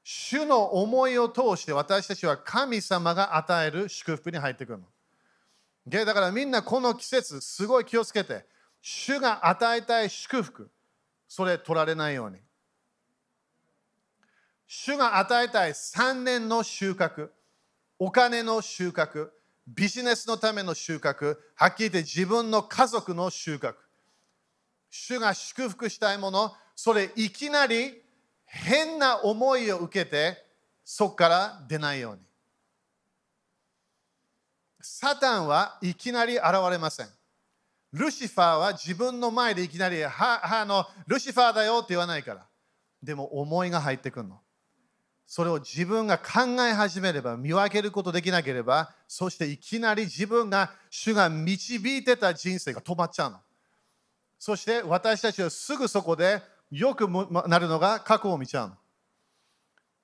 [0.03, 4.83] 主の思いを通して私たちは神様が与える祝福に入っていくの。
[5.89, 8.45] だからみんなこの季節すごい気をつけて
[8.81, 10.69] 主が与えたい祝福
[11.27, 12.37] それ取られないように。
[14.69, 17.29] 主が与えたい3年の収穫
[17.99, 19.29] お金の収穫
[19.65, 23.75] ビジネスのための収穫はっきり言って自分の家族の収穫。
[24.89, 28.01] 主が祝福したいものそれいきなり
[28.45, 30.45] 変な思いを受けて
[30.83, 32.26] そこから出ないように。
[34.89, 37.07] サタンはいきなり現れません。
[37.91, 42.45] ルシファーは自分の前でいきなり、ははあのルシファーだよって言わないから。
[43.03, 44.39] でも思いが入ってくるの。
[45.27, 53.37] それを自分が考え始めれば、見分けることできなければ、そしていきなり自分が、主が導いてた人生が止まっちゃうの。
[54.39, 57.07] そして私たちはすぐそこでよく
[57.47, 58.75] なるのが過去を見ちゃうの。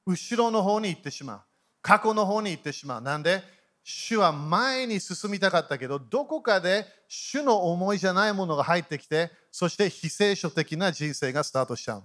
[0.05, 1.41] 後ろの方に行ってしまう。
[1.81, 3.01] 過去の方に行ってしまう。
[3.01, 3.41] なんで？
[3.83, 12.03] 主は前に進みたかったけど、どこかで主の思いじゃないものが入ってきて、そして非聖書的な人生がスタートしちゃう。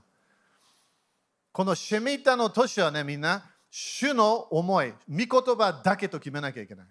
[1.53, 6.87] このシェミタの年はね、みんな、主の思い、御言葉だけと決めなきゃいけない。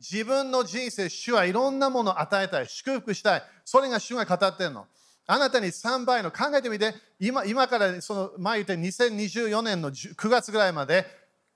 [0.00, 3.42] 自分の人生、主はいろんなものを与えたい、祝福したい。
[3.64, 4.86] それが主が語ってるの。
[5.26, 11.06] あなたに3倍の考えてみて、今今からその前言った2024年の9月ぐらいまで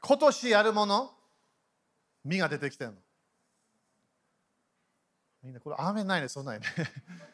[0.01, 1.11] 今年やるもの、
[2.27, 2.97] 実が出てきてるの。
[5.43, 6.67] みんな、これ、雨ないね、そんないね。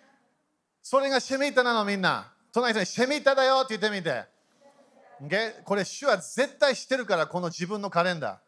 [0.82, 2.32] それがシェミータなの、みんな。
[2.53, 4.26] 隣にシェミータだよって言ってみて。
[5.64, 8.38] これ、主は絶対知ってるから、この自分のカレンダー。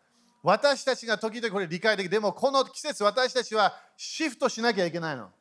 [0.43, 5.33] 私たちが時々これ理解できでも、この季節、私たちはシフトしなきゃいけないの。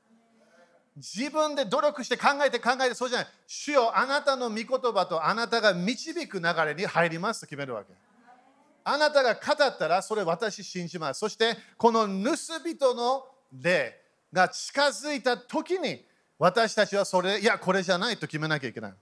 [0.96, 3.28] 自分で努力して考えて考えてそうじゃない。
[3.48, 7.94] 主よあなたの御言葉とあなたが導く流れに入りますと決めるわけ。
[8.84, 11.20] あなたが語ったらそれ私信じます。
[11.20, 14.00] そしてこの盗人の霊
[14.32, 16.06] が近づいた時に
[16.38, 18.94] 私たちはそれ、いやこれじゃないと決めなきゃいけない。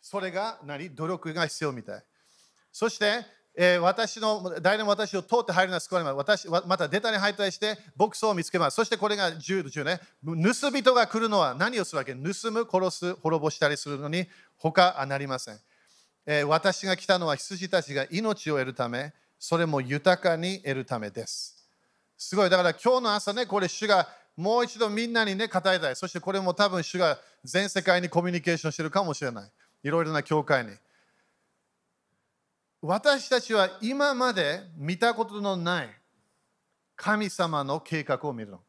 [0.00, 0.90] それが何？
[0.90, 2.02] 努力が必要みたい。
[2.72, 6.16] そしてえー、私の、誰でも私を通って入るのは救われます。
[6.16, 8.74] 私また出たに入ったりして、牧草を見つけます。
[8.74, 10.00] そしてこれが10、10ね。
[10.24, 12.14] 盗人が来るのは何をするわけ？
[12.14, 15.60] 盗む、殺す、滅ぼしたりするのに他なりません、
[16.26, 21.68] えー、私が来たのは羊たちが命を得るため、それも豊かに得るためです。
[22.16, 22.50] すごい。
[22.50, 25.96] だから今日の朝ね、これ主がもう一度みんなにね、語りたい。
[25.96, 29.50] そしてこれも多分主が全世界にコミュニケーションしてるかもしれない。
[29.82, 30.72] いろいろな教会に。
[32.80, 35.90] 私たちは今まで見たことのない
[36.96, 38.60] 神様の計画を見るの。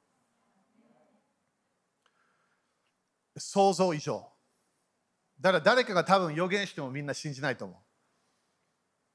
[3.37, 4.34] 想像以上。
[5.45, 7.77] だから誰かが多分予言してもみんな信じないと思う。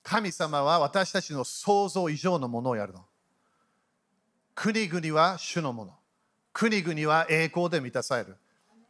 [0.04, 3.04] 神様は私たちの想像以上のものをやるの。
[4.54, 5.94] 国々は主のもの。
[6.52, 8.36] 国々は栄光で満たされる。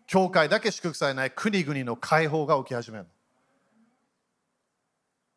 [0.07, 3.07] 教会だけ祝福されない国々の解放が起き始める。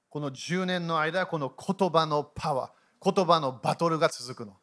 [0.09, 4.57] この10年の間、この言葉のパワー、言葉のバトルが続くの。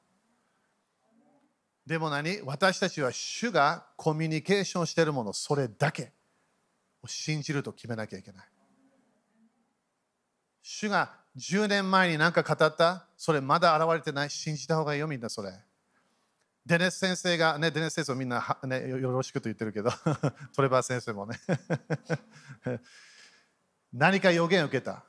[1.87, 2.43] でも何？
[2.45, 6.13] 私たちは主がコミュニケーションしているもの、それだけ
[7.07, 8.47] 信じると決めなきゃいけない。
[10.63, 15.53] 主が10年前に何か語った、それまだ現れてない、信じた方がいいよ、みんなそれ。
[16.67, 19.91] デネス先生が、ね、デネス先生をみんな、ね、よろしくと言ってるけど、
[20.55, 21.41] トレバー先生もね
[23.93, 25.05] 何か予言を受けた。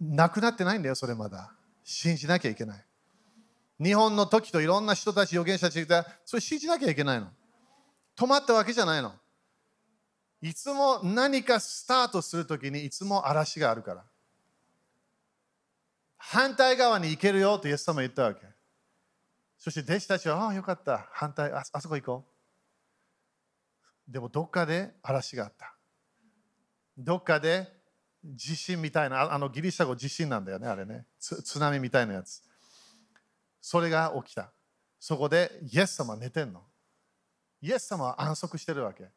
[0.00, 1.52] なくなってないんだよ、それまだ。
[1.84, 2.84] 信じなきゃいけない。
[3.80, 7.32] 日本の時といろんな人たち、預言者たちがそれ信じなきゃいけないの。
[8.16, 9.14] 止まったわけじゃないの。
[10.40, 14.04] いつも何かスタートするときにいつも嵐があるから。
[16.16, 18.40] 反対側に行けるよとイエス様言ったわけ。
[19.58, 21.08] そして弟子たちは、ああ、よかった。
[21.12, 22.24] 反対あ、あそこ行こ
[24.08, 24.12] う。
[24.12, 25.74] でもどっかで嵐があった。
[26.96, 27.68] どっかで
[28.24, 31.06] 地震みたいな、あのギリシャ語地震なんだよね、あれね。
[31.18, 32.42] 津波みたいなやつ。
[33.60, 34.52] それが起きた。
[35.00, 36.62] そこでイエス様寝てんの。
[37.60, 39.08] イエス様は安息してるわけ。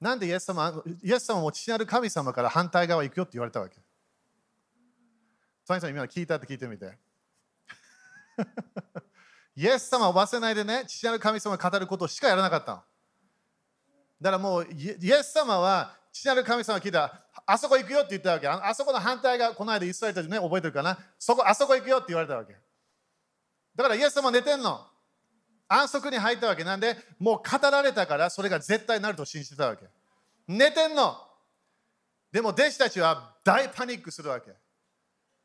[0.00, 3.76] なんでイエス様イエス様も父なる神様から反対側行くよって言われたわけ。
[5.66, 6.96] トニさん、今聞いたって聞いてみて。
[9.56, 12.82] イエス様を忘れないでね、父なる神様が語ることしかやらなかったの。
[14.20, 18.46] だからもうイエス様は父なる神様が聞いたらあそこ行くよって言ったわけ。
[18.46, 22.54] あそこの反対が、この間イスラエルたちね、覚えてるかなそこ、あそこ行くよって言われたわけ。
[23.74, 24.86] だからイエス様寝てんの。
[25.68, 29.84] 安息に入ったわけなんで、もう語られたからそれが絶対になると信じてたわけ。
[30.48, 31.16] 寝てんの。
[32.32, 34.50] でも弟子たちは大パニックするわけ。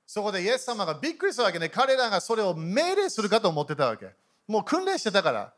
[0.05, 1.69] そこでイエス様がびっくりするわけね。
[1.69, 4.07] 彼らがそれを命令するかと思ってたわけ。
[4.47, 5.53] もう訓練してたから。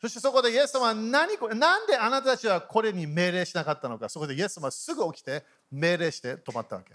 [0.00, 6.94] そしてそこでイエス様は何これなんであなたたちはこれに命令しなかったのかそこでイエス様はすぐ起きて命令して止まったわけ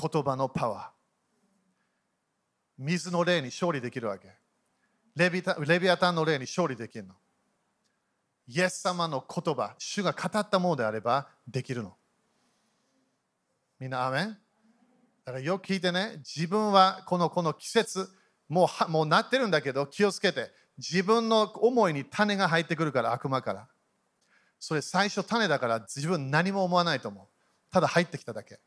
[0.00, 0.93] 言葉のパワー
[2.78, 4.28] 水の霊に勝利できるわけ。
[5.16, 7.14] レビタレビアタンの霊に勝利できるの。
[8.46, 11.96] イエス様の言葉主が語ったものであればできるの。
[13.78, 14.38] みんなアメン？
[15.24, 18.08] だからよく聞いてね自分はこのこの季節
[18.48, 23.68] もうもうなってるんだけど気をつけて自分の思いに種が入ってくるから悪魔から。
[24.58, 27.26] それ最初種だから自分何も思わないと思う。
[27.70, 28.60] ただ入ってきただけ。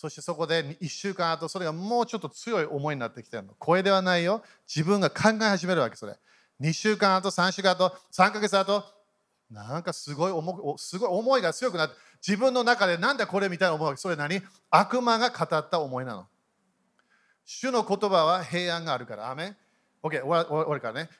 [0.00, 3.52] そしてそこで1週間後それがもうちょっと強い思いになってきてるの。
[3.58, 4.42] 声ではないよ。
[4.66, 6.16] 自分が考え始めるわけそれ。
[6.58, 8.82] 2週間後3週間後3ヶ月後
[9.50, 11.96] なんかすごい思すごい思いが強くなって
[12.26, 14.40] 自分の中でなんだこれみたいな思いそれ何？
[14.70, 16.26] 悪魔が語った思いなの。
[17.44, 19.30] 主の言葉は平安があるから。
[19.30, 19.56] アメン
[20.02, 21.10] ?OK、終わるからね。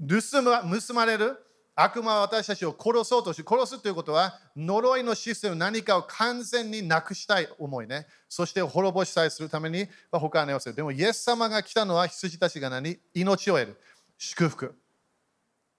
[0.00, 1.38] 盗ま盗まれる？
[1.76, 8.06] 悪魔は私たちを殺そうとし、殺すということは呪いのシステム、何かを完全になくしたい思いね。
[8.28, 10.72] そして滅ぼしたいするために他はねをす。
[10.72, 12.98] でも、イエス様が来たのは羊たちが何？
[13.12, 13.80] 命を得る。
[14.16, 14.74] 祝福。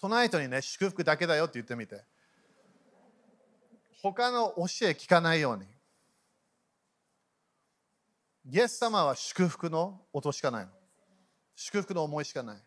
[0.01, 2.03] トナイトにね、祝福だけだよって言ってみて。
[4.01, 5.65] 他の教え聞かないように。
[8.51, 10.71] イエス様は祝福の音しかないの。
[11.55, 12.57] 祝福の思いしかない。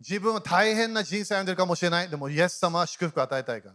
[0.00, 2.08] 自分は大変な人生を歩んでるかもしれない。
[2.08, 3.74] でも、イエス様は祝福を与えたいから。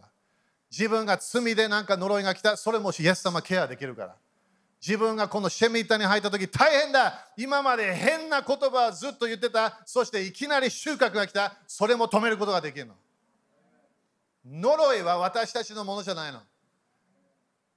[0.70, 2.56] 自分が罪でなんか呪いが来た。
[2.56, 4.16] それもイエス様ケアできるから。
[4.84, 7.26] 自分がこのシェミッタに入った時大変だ。
[7.36, 9.80] 今まで変な言葉をずっと言ってた。
[9.84, 11.54] そしていきなり収穫が来た。
[11.66, 12.94] それも止めることができるの。
[14.44, 16.40] 呪いは私たちのものじゃないの。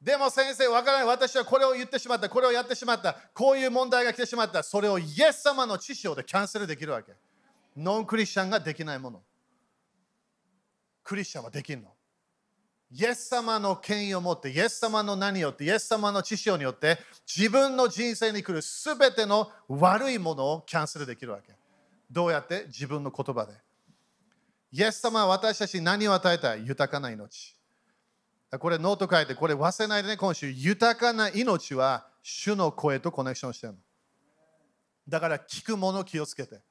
[0.01, 1.07] でも先生わからない。
[1.07, 2.29] 私はこれを言ってしまった。
[2.29, 3.15] これをやってしまった。
[3.33, 4.63] こういう問題が来てしまった。
[4.63, 7.11] それをイエス様の知識でキャンセルできるわけ。
[7.75, 9.21] ノンクリスチャンができないもの
[11.03, 11.89] クリスチャンはできるの
[12.91, 16.97] イエス様の権威を持って、イエス様の何によって、イエス様の知識によって、
[17.27, 21.53] 自分の人生に来るすべての悪いものをキャンセルできるわけ。
[22.09, 22.65] どうやって？
[22.67, 23.53] 自分の言葉で。
[24.71, 27.55] イエス様は私たちに何を与えた豊かな命。
[28.59, 30.49] これノート書いて、これ忘れないでね、今週。
[30.49, 33.79] 豊かな命は主の声とコネクションしてるの。
[35.09, 36.61] だから聞くもの気をつけて。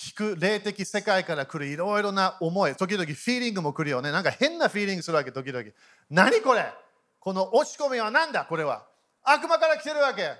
[0.00, 4.10] 聞く霊的世界から来るいろいろな思い、時々フィーリングも来るよね。
[4.10, 5.62] なんか変なフィーリングするわけ、時々。
[6.08, 6.72] 何これ？
[7.18, 8.46] この落ち込みは何だ？
[8.46, 8.86] これは。
[9.22, 10.36] 悪魔から来てるわけ。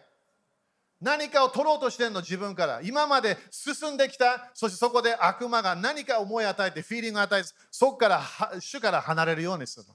[1.02, 2.80] 何かを取ろうとしてんの、自分から。
[2.82, 8.22] 今まで進んできた、そしてそこで悪魔が何か思い与えて、フィーリングを与えて、そこから
[8.60, 9.94] 主から離れるようにするの。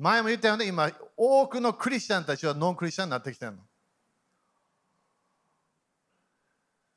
[0.00, 3.58] 前も言ったよね、今、多くのクリスチャンたちはノンクリスチャンになってきてるの。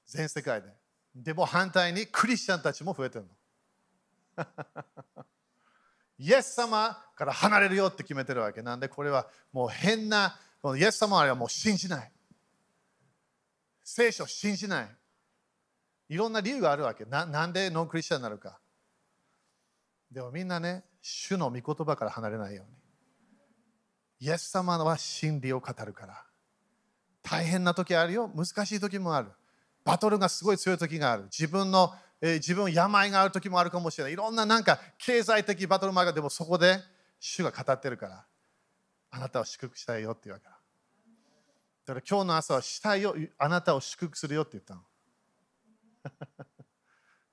[0.08, 0.79] 全世界で。
[1.24, 3.26] でも反対にクリスチャンたちも増えてる
[4.38, 4.46] の。
[6.18, 8.62] イエス様から離れるよって決めてるわけ。
[8.62, 12.12] なんでこれはもう変なこのイエス様あれはもう信じない。
[13.84, 14.96] 聖書を信じない。
[16.10, 17.06] いろんな理由があるわけ。
[17.06, 18.60] ななんでノンクリスチャンになるか。
[20.12, 22.80] でもみんなね主の御言葉から離れないように。
[24.22, 26.26] イエス様は真理を語るから。
[27.22, 28.30] 大変な時あるよ。
[28.30, 29.32] 難しい時もある。
[29.90, 31.24] バトルがすごい強い時がある。
[31.24, 34.14] 自分の、えー、自分病がある時もあるかもしれない。
[34.14, 36.78] いろんななんか経済的バトルもあるでもそこで
[37.20, 38.24] 主が語ってるから、
[39.10, 40.52] あなたを祝福したいよって言うわけだ。
[40.52, 44.84] だから今日の朝はしたいよ、あなたを祝福するよって言ったの。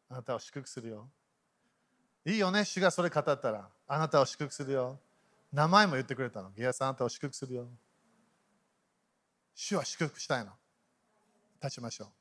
[0.08, 1.10] あなたを祝福するよ。
[2.24, 3.68] いいよね、主がそれ語ったら。
[3.86, 4.98] あなたを祝福するよ。
[5.52, 6.50] 名前も言ってくれたの。
[6.52, 7.68] ゲアさん、あなたを祝福するよ。
[9.54, 10.52] 主は祝福したいの。
[11.62, 12.15] 立ちましょう。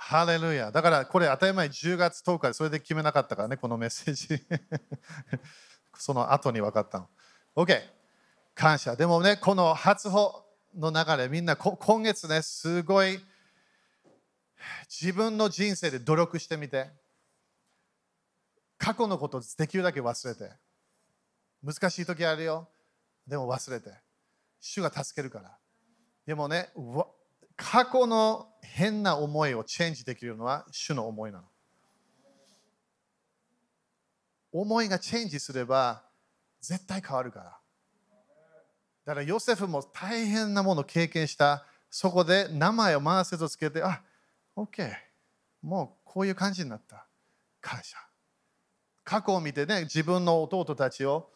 [0.00, 0.70] ハレルヤ。
[0.70, 4.40] だからこれ当たり前10月10日でそれで決めなかったからね、このメッセージ。
[5.98, 7.08] その後に分かったの。
[7.56, 7.82] OK。
[8.54, 8.94] 感謝。
[8.94, 10.44] でもね、この初歩
[10.76, 13.20] の流れ、みんな今月ね、すごい
[14.88, 16.90] 自分の人生で努力してみて、
[18.78, 20.52] 過去のことできるだけ忘れて、
[21.60, 22.68] 難しい時あるよ。
[23.26, 23.90] でも忘れて。
[24.60, 25.58] 主が助けるから。
[26.24, 26.70] でもね、
[27.58, 31.44] 過去の変な思いをチェンジできるのは主の思いなの。
[34.52, 36.04] 思いがチェンジすれば
[36.62, 37.58] 絶対変わるから。
[39.04, 41.66] だからヨセフも大変なものを経験した。
[41.90, 44.02] そこで名前を回せとつけて、あ、
[44.56, 44.92] OK。
[45.60, 47.06] もうこういう感じになった。
[47.60, 47.96] 感謝。
[49.02, 51.30] 過去を見てね、自分の弟たちを、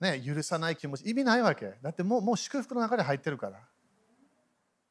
[0.00, 1.74] ね、許さない気持ち、意味ないわけ。
[1.82, 3.58] だってもうもう祝福の中で入ってるから。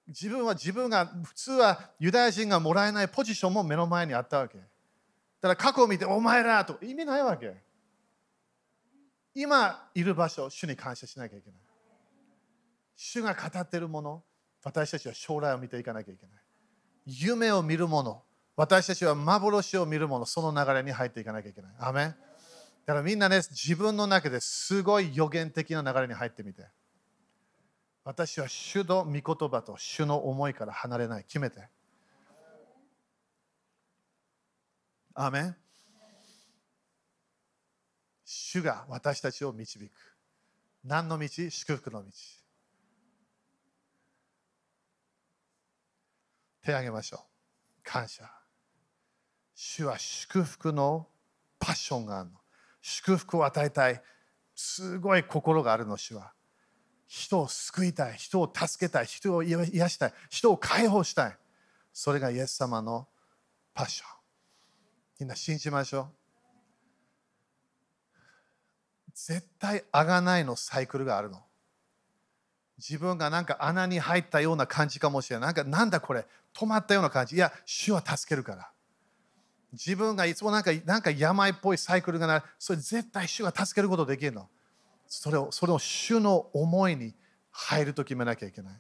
[0.07, 4.57] 自分は自分が普通はユダヤ人がもらえないポジションも目の前にあったわけ。
[4.57, 7.55] だから過去を見てお前らと意味ないわけ。
[9.33, 11.59] 今いる場所、主に感謝しなきゃいけない。
[12.95, 14.23] 主が語っているもの、
[14.63, 16.35] 私たちは将来を見ていかなきゃいけない。
[17.05, 18.23] 夢を見るもの、
[18.55, 21.71] 私たちは幻を見るもの、その流れに入っていかなきゃいけない。
[21.79, 22.15] アメ
[22.85, 26.67] だからみんなね、自分の中ですごい予言的な流れに入ってみて。
[28.03, 31.23] 私は主の御言葉と主の思いから離れない。
[31.23, 31.69] 決めて。
[35.15, 35.55] アメン
[38.25, 39.91] 主が私たちを導く。
[40.83, 41.27] 何の道？
[41.27, 42.11] 祝福の道。
[46.63, 47.19] 手を挙げましょう。
[47.83, 48.29] 感謝。
[49.55, 51.07] 主は祝福の
[51.59, 52.37] パッションがあるの。
[52.81, 54.01] 祝福を与えたい。
[54.55, 56.33] すごい心があるの、主は。
[57.13, 61.37] 人を救いたい、人を助けたい、人を癒したい、人を解放したい。
[61.93, 63.07] それがイエス様の
[63.75, 64.07] パッション。
[65.19, 66.09] みんな信じましょ
[69.07, 69.11] う。
[69.13, 71.43] 絶対あがないのサイクルがあるの。
[72.79, 75.45] 自分がなんか穴に入ったような感じかもしれない。
[75.45, 77.35] なんかなんだこれ止まったような感じ。
[77.35, 78.71] いや、主は助けるから。
[79.71, 82.45] 自分がいつもなんかなんか病っぽいサイクルがなる。
[82.57, 84.49] それ絶対主が助けることできるの。
[85.07, 87.13] それをそれを主の思いに
[87.51, 88.73] 入ると決めなきゃいけない。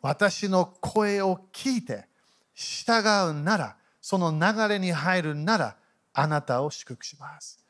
[0.00, 2.06] 私の声を聞いて
[2.54, 3.00] 従
[3.30, 5.76] うなら、その流れに入るなら、
[6.12, 7.64] あなたを祝福します。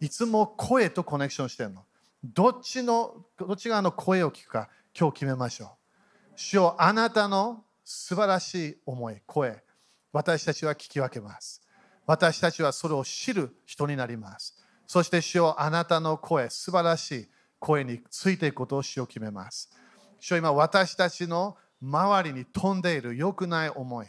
[0.00, 1.84] いつも声とコネクションしてるの。
[2.22, 4.68] どっちの、どっち側の声を聞くか、
[4.98, 5.68] 今日決めましょう。
[6.36, 9.62] 主よあなたの素晴らしい思い、声、
[10.12, 11.62] 私たちは聞き分けます。
[12.06, 14.56] 私たちはそれを知る人になります。
[14.86, 17.28] そして主よあなたの声、素晴らしい
[17.58, 19.70] 声についていくことを主を決めます。
[20.20, 24.06] 主よ今私たちの周りに飛んでいる良くない思い。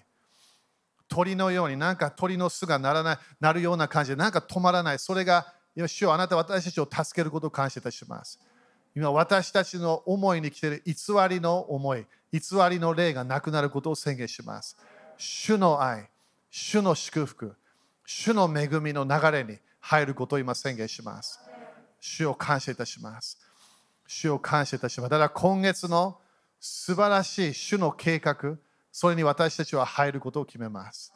[1.08, 5.00] 鳥のようになんか鳥の巣がならないなるような感じでなんか止まらない。
[5.00, 8.40] それが、主よあなた私たちを助けることを感謝いたします。
[8.96, 10.96] 今私たちの思いに来ている偽
[11.30, 12.40] りの思い、偽
[12.70, 14.78] りの霊がなくなることを宣言します。
[15.18, 16.10] 主の愛、
[16.50, 17.56] 主の祝福、
[18.06, 21.49] 主の恵みの流れに入ることを今宣言します。
[22.00, 23.38] 主を感謝いたします。
[24.08, 25.10] 主を感謝いたします。
[25.10, 26.20] だから今月の
[26.60, 28.58] 素晴らしい主の計画、
[28.92, 31.14] それに私たちは入ることを決めます。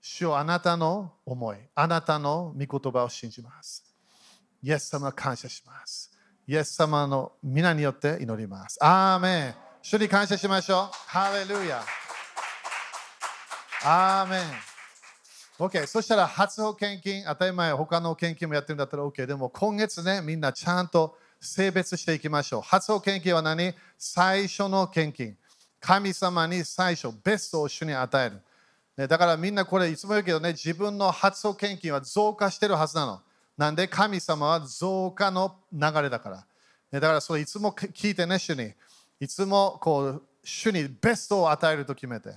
[0.00, 3.84] 主よあなたの思い、あなたの御言葉を信じます。
[4.62, 6.10] イエス様感謝します。
[6.46, 8.78] イエス様の皆によって祈ります。
[8.80, 9.54] アーメン。
[9.82, 10.90] 主に感謝しましょう。
[11.06, 11.82] ハレルヤ。
[13.84, 14.69] アーメン。
[15.60, 19.26] OK、そしたら初保険金、当たり前、他の献金もやってるんだったら OK。
[19.26, 22.62] でも今月ね、みんなちゃんと性別していきましょう。
[22.62, 23.74] 初保険金は何？
[23.98, 25.36] 最初の献金。
[25.78, 28.40] 神様に最初、ベストを主に与える。
[28.96, 33.20] ね、だからみんなこれいつも言うけどね、自分の初保険金は増加してるはずなの。
[33.58, 33.86] なんで？
[33.86, 36.36] 神様は増加の流れだから。
[36.90, 38.72] ね、だからそれいつも聞いてね、主に。
[39.20, 42.30] いつもこう主にベストを与えると決めて。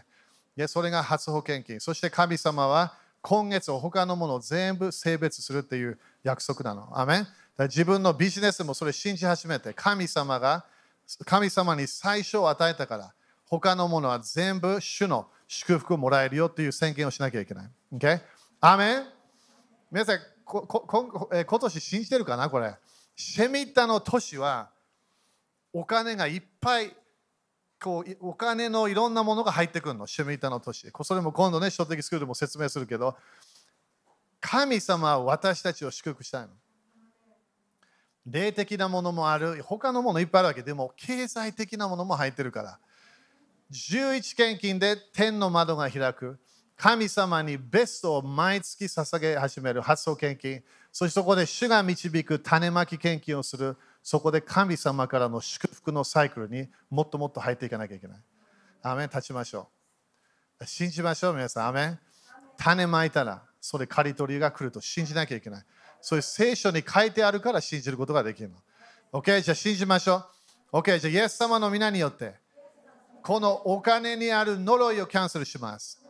[0.57, 1.79] でそれが初保険金。
[1.79, 6.99] そして神様は今月を他のものを全部性別するっていう約束なの。
[6.99, 10.65] アメン自分のビジネスもそれ信じ始めて、神様が
[11.25, 13.13] 神様に最初を与えたから、
[13.45, 17.69] 他のものは全部主の祝福をもらえるよっていう宣言をしなきゃいけない。
[17.95, 18.19] Okay?
[18.59, 19.03] アメン
[19.89, 22.49] 皆さんここえ今年信じてるかな？
[22.49, 22.75] これ。
[23.15, 24.69] シェミッタの年は
[25.71, 26.93] お金がいっぱい
[27.83, 30.89] こうお金のいろんなものが入ってくるの、シェミッタの年。
[31.03, 33.17] それも今度ね、書的スクールでも説明するけど、
[34.39, 36.47] 神様は私たちを祝福したいの。
[38.25, 42.79] 霊的なものもある、他のものいっぱいあるわけでも、経済的なものも入ってるから。
[43.71, 46.39] 11献金で天の窓が開く。
[46.77, 50.63] 神様にベストを毎月捧げ始める発想献金。
[50.91, 53.75] そしてそこで主が導く種まき献金をする。
[54.03, 58.17] そこで神様からの祝福のサイクルにもっともっと入っていかなきゃいけない。
[58.81, 59.69] アメン立ちましょ
[60.59, 60.65] う。
[60.65, 61.67] 信じましょう、皆さん。
[61.67, 61.99] アメン
[62.57, 65.65] 種まいたら、それ刈り取りが来ると信じなきゃいけない。
[66.01, 68.57] そういう聖書に書いてあるから信じることができるの。
[69.13, 69.41] OK?
[69.41, 70.25] じゃあ信じましょ
[70.73, 70.77] う。
[70.79, 70.99] OK?
[70.99, 72.35] じゃあイエス様の皆によって、
[73.21, 76.03] このお金にある呪いをキャンセルします。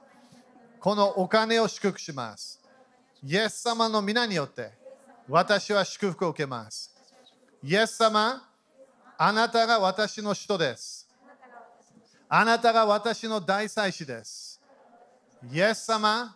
[0.79, 2.59] このお金を祝福します。
[3.23, 4.71] イエス様の皆によって、
[5.29, 6.92] 私は祝福を受けます。
[7.63, 8.43] イエス様、
[9.17, 11.07] あなたが私の人です。
[12.27, 14.59] あなたが私の大祭司です。
[15.49, 16.35] イエス様、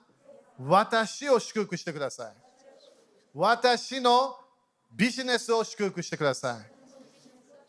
[0.58, 2.34] 私を祝福してください。
[3.34, 4.38] 私の
[4.96, 6.72] ビジネスを祝福してください。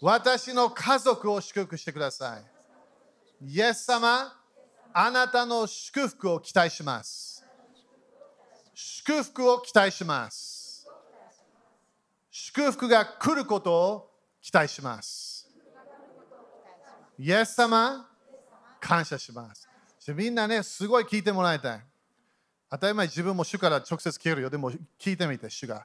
[0.00, 2.44] 私の家族を祝福してください。
[3.44, 4.40] イエス様、
[4.92, 7.44] あなたの祝福を期待します。
[8.72, 10.57] 祝福を期待します。
[12.40, 14.10] 祝福が来ることを
[14.40, 15.50] 期待します。
[17.18, 18.08] イエス様、
[18.78, 19.68] 感謝します。
[20.14, 21.84] みんなね、すごい聞いてもらいたい。
[22.70, 24.50] 当たり前、自分も主から直接聞けるよ。
[24.50, 25.84] でも聞いてみて、主が。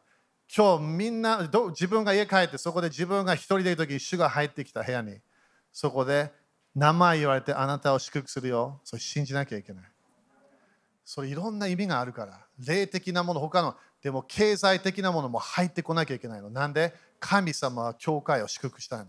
[0.55, 5.19] 今日みんなど、自分が家帰って、そこで自分が一人でいるとき、主が入ってきた部屋に、
[5.71, 6.31] そこで
[6.75, 8.79] 名前言われて、あなたを祝福するよ。
[8.83, 9.85] それ信じなきゃいけない。
[11.03, 12.45] それいろんな意味があるから。
[12.59, 16.49] 霊的なもの、他の、でも経済的なものも入ってこなきゃいけないの。
[16.49, 16.93] なんで？
[17.21, 19.05] 神様は教会を祝福したいの。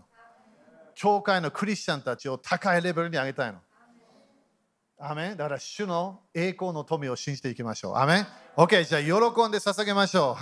[0.95, 3.59] 教会のクリスチャンたちを高いレベルに上げたいの。
[4.97, 7.97] アメだから主の栄光の富を信じていきましょう。
[7.97, 10.33] アメン ?OK、じゃあ喜んで捧げましょう。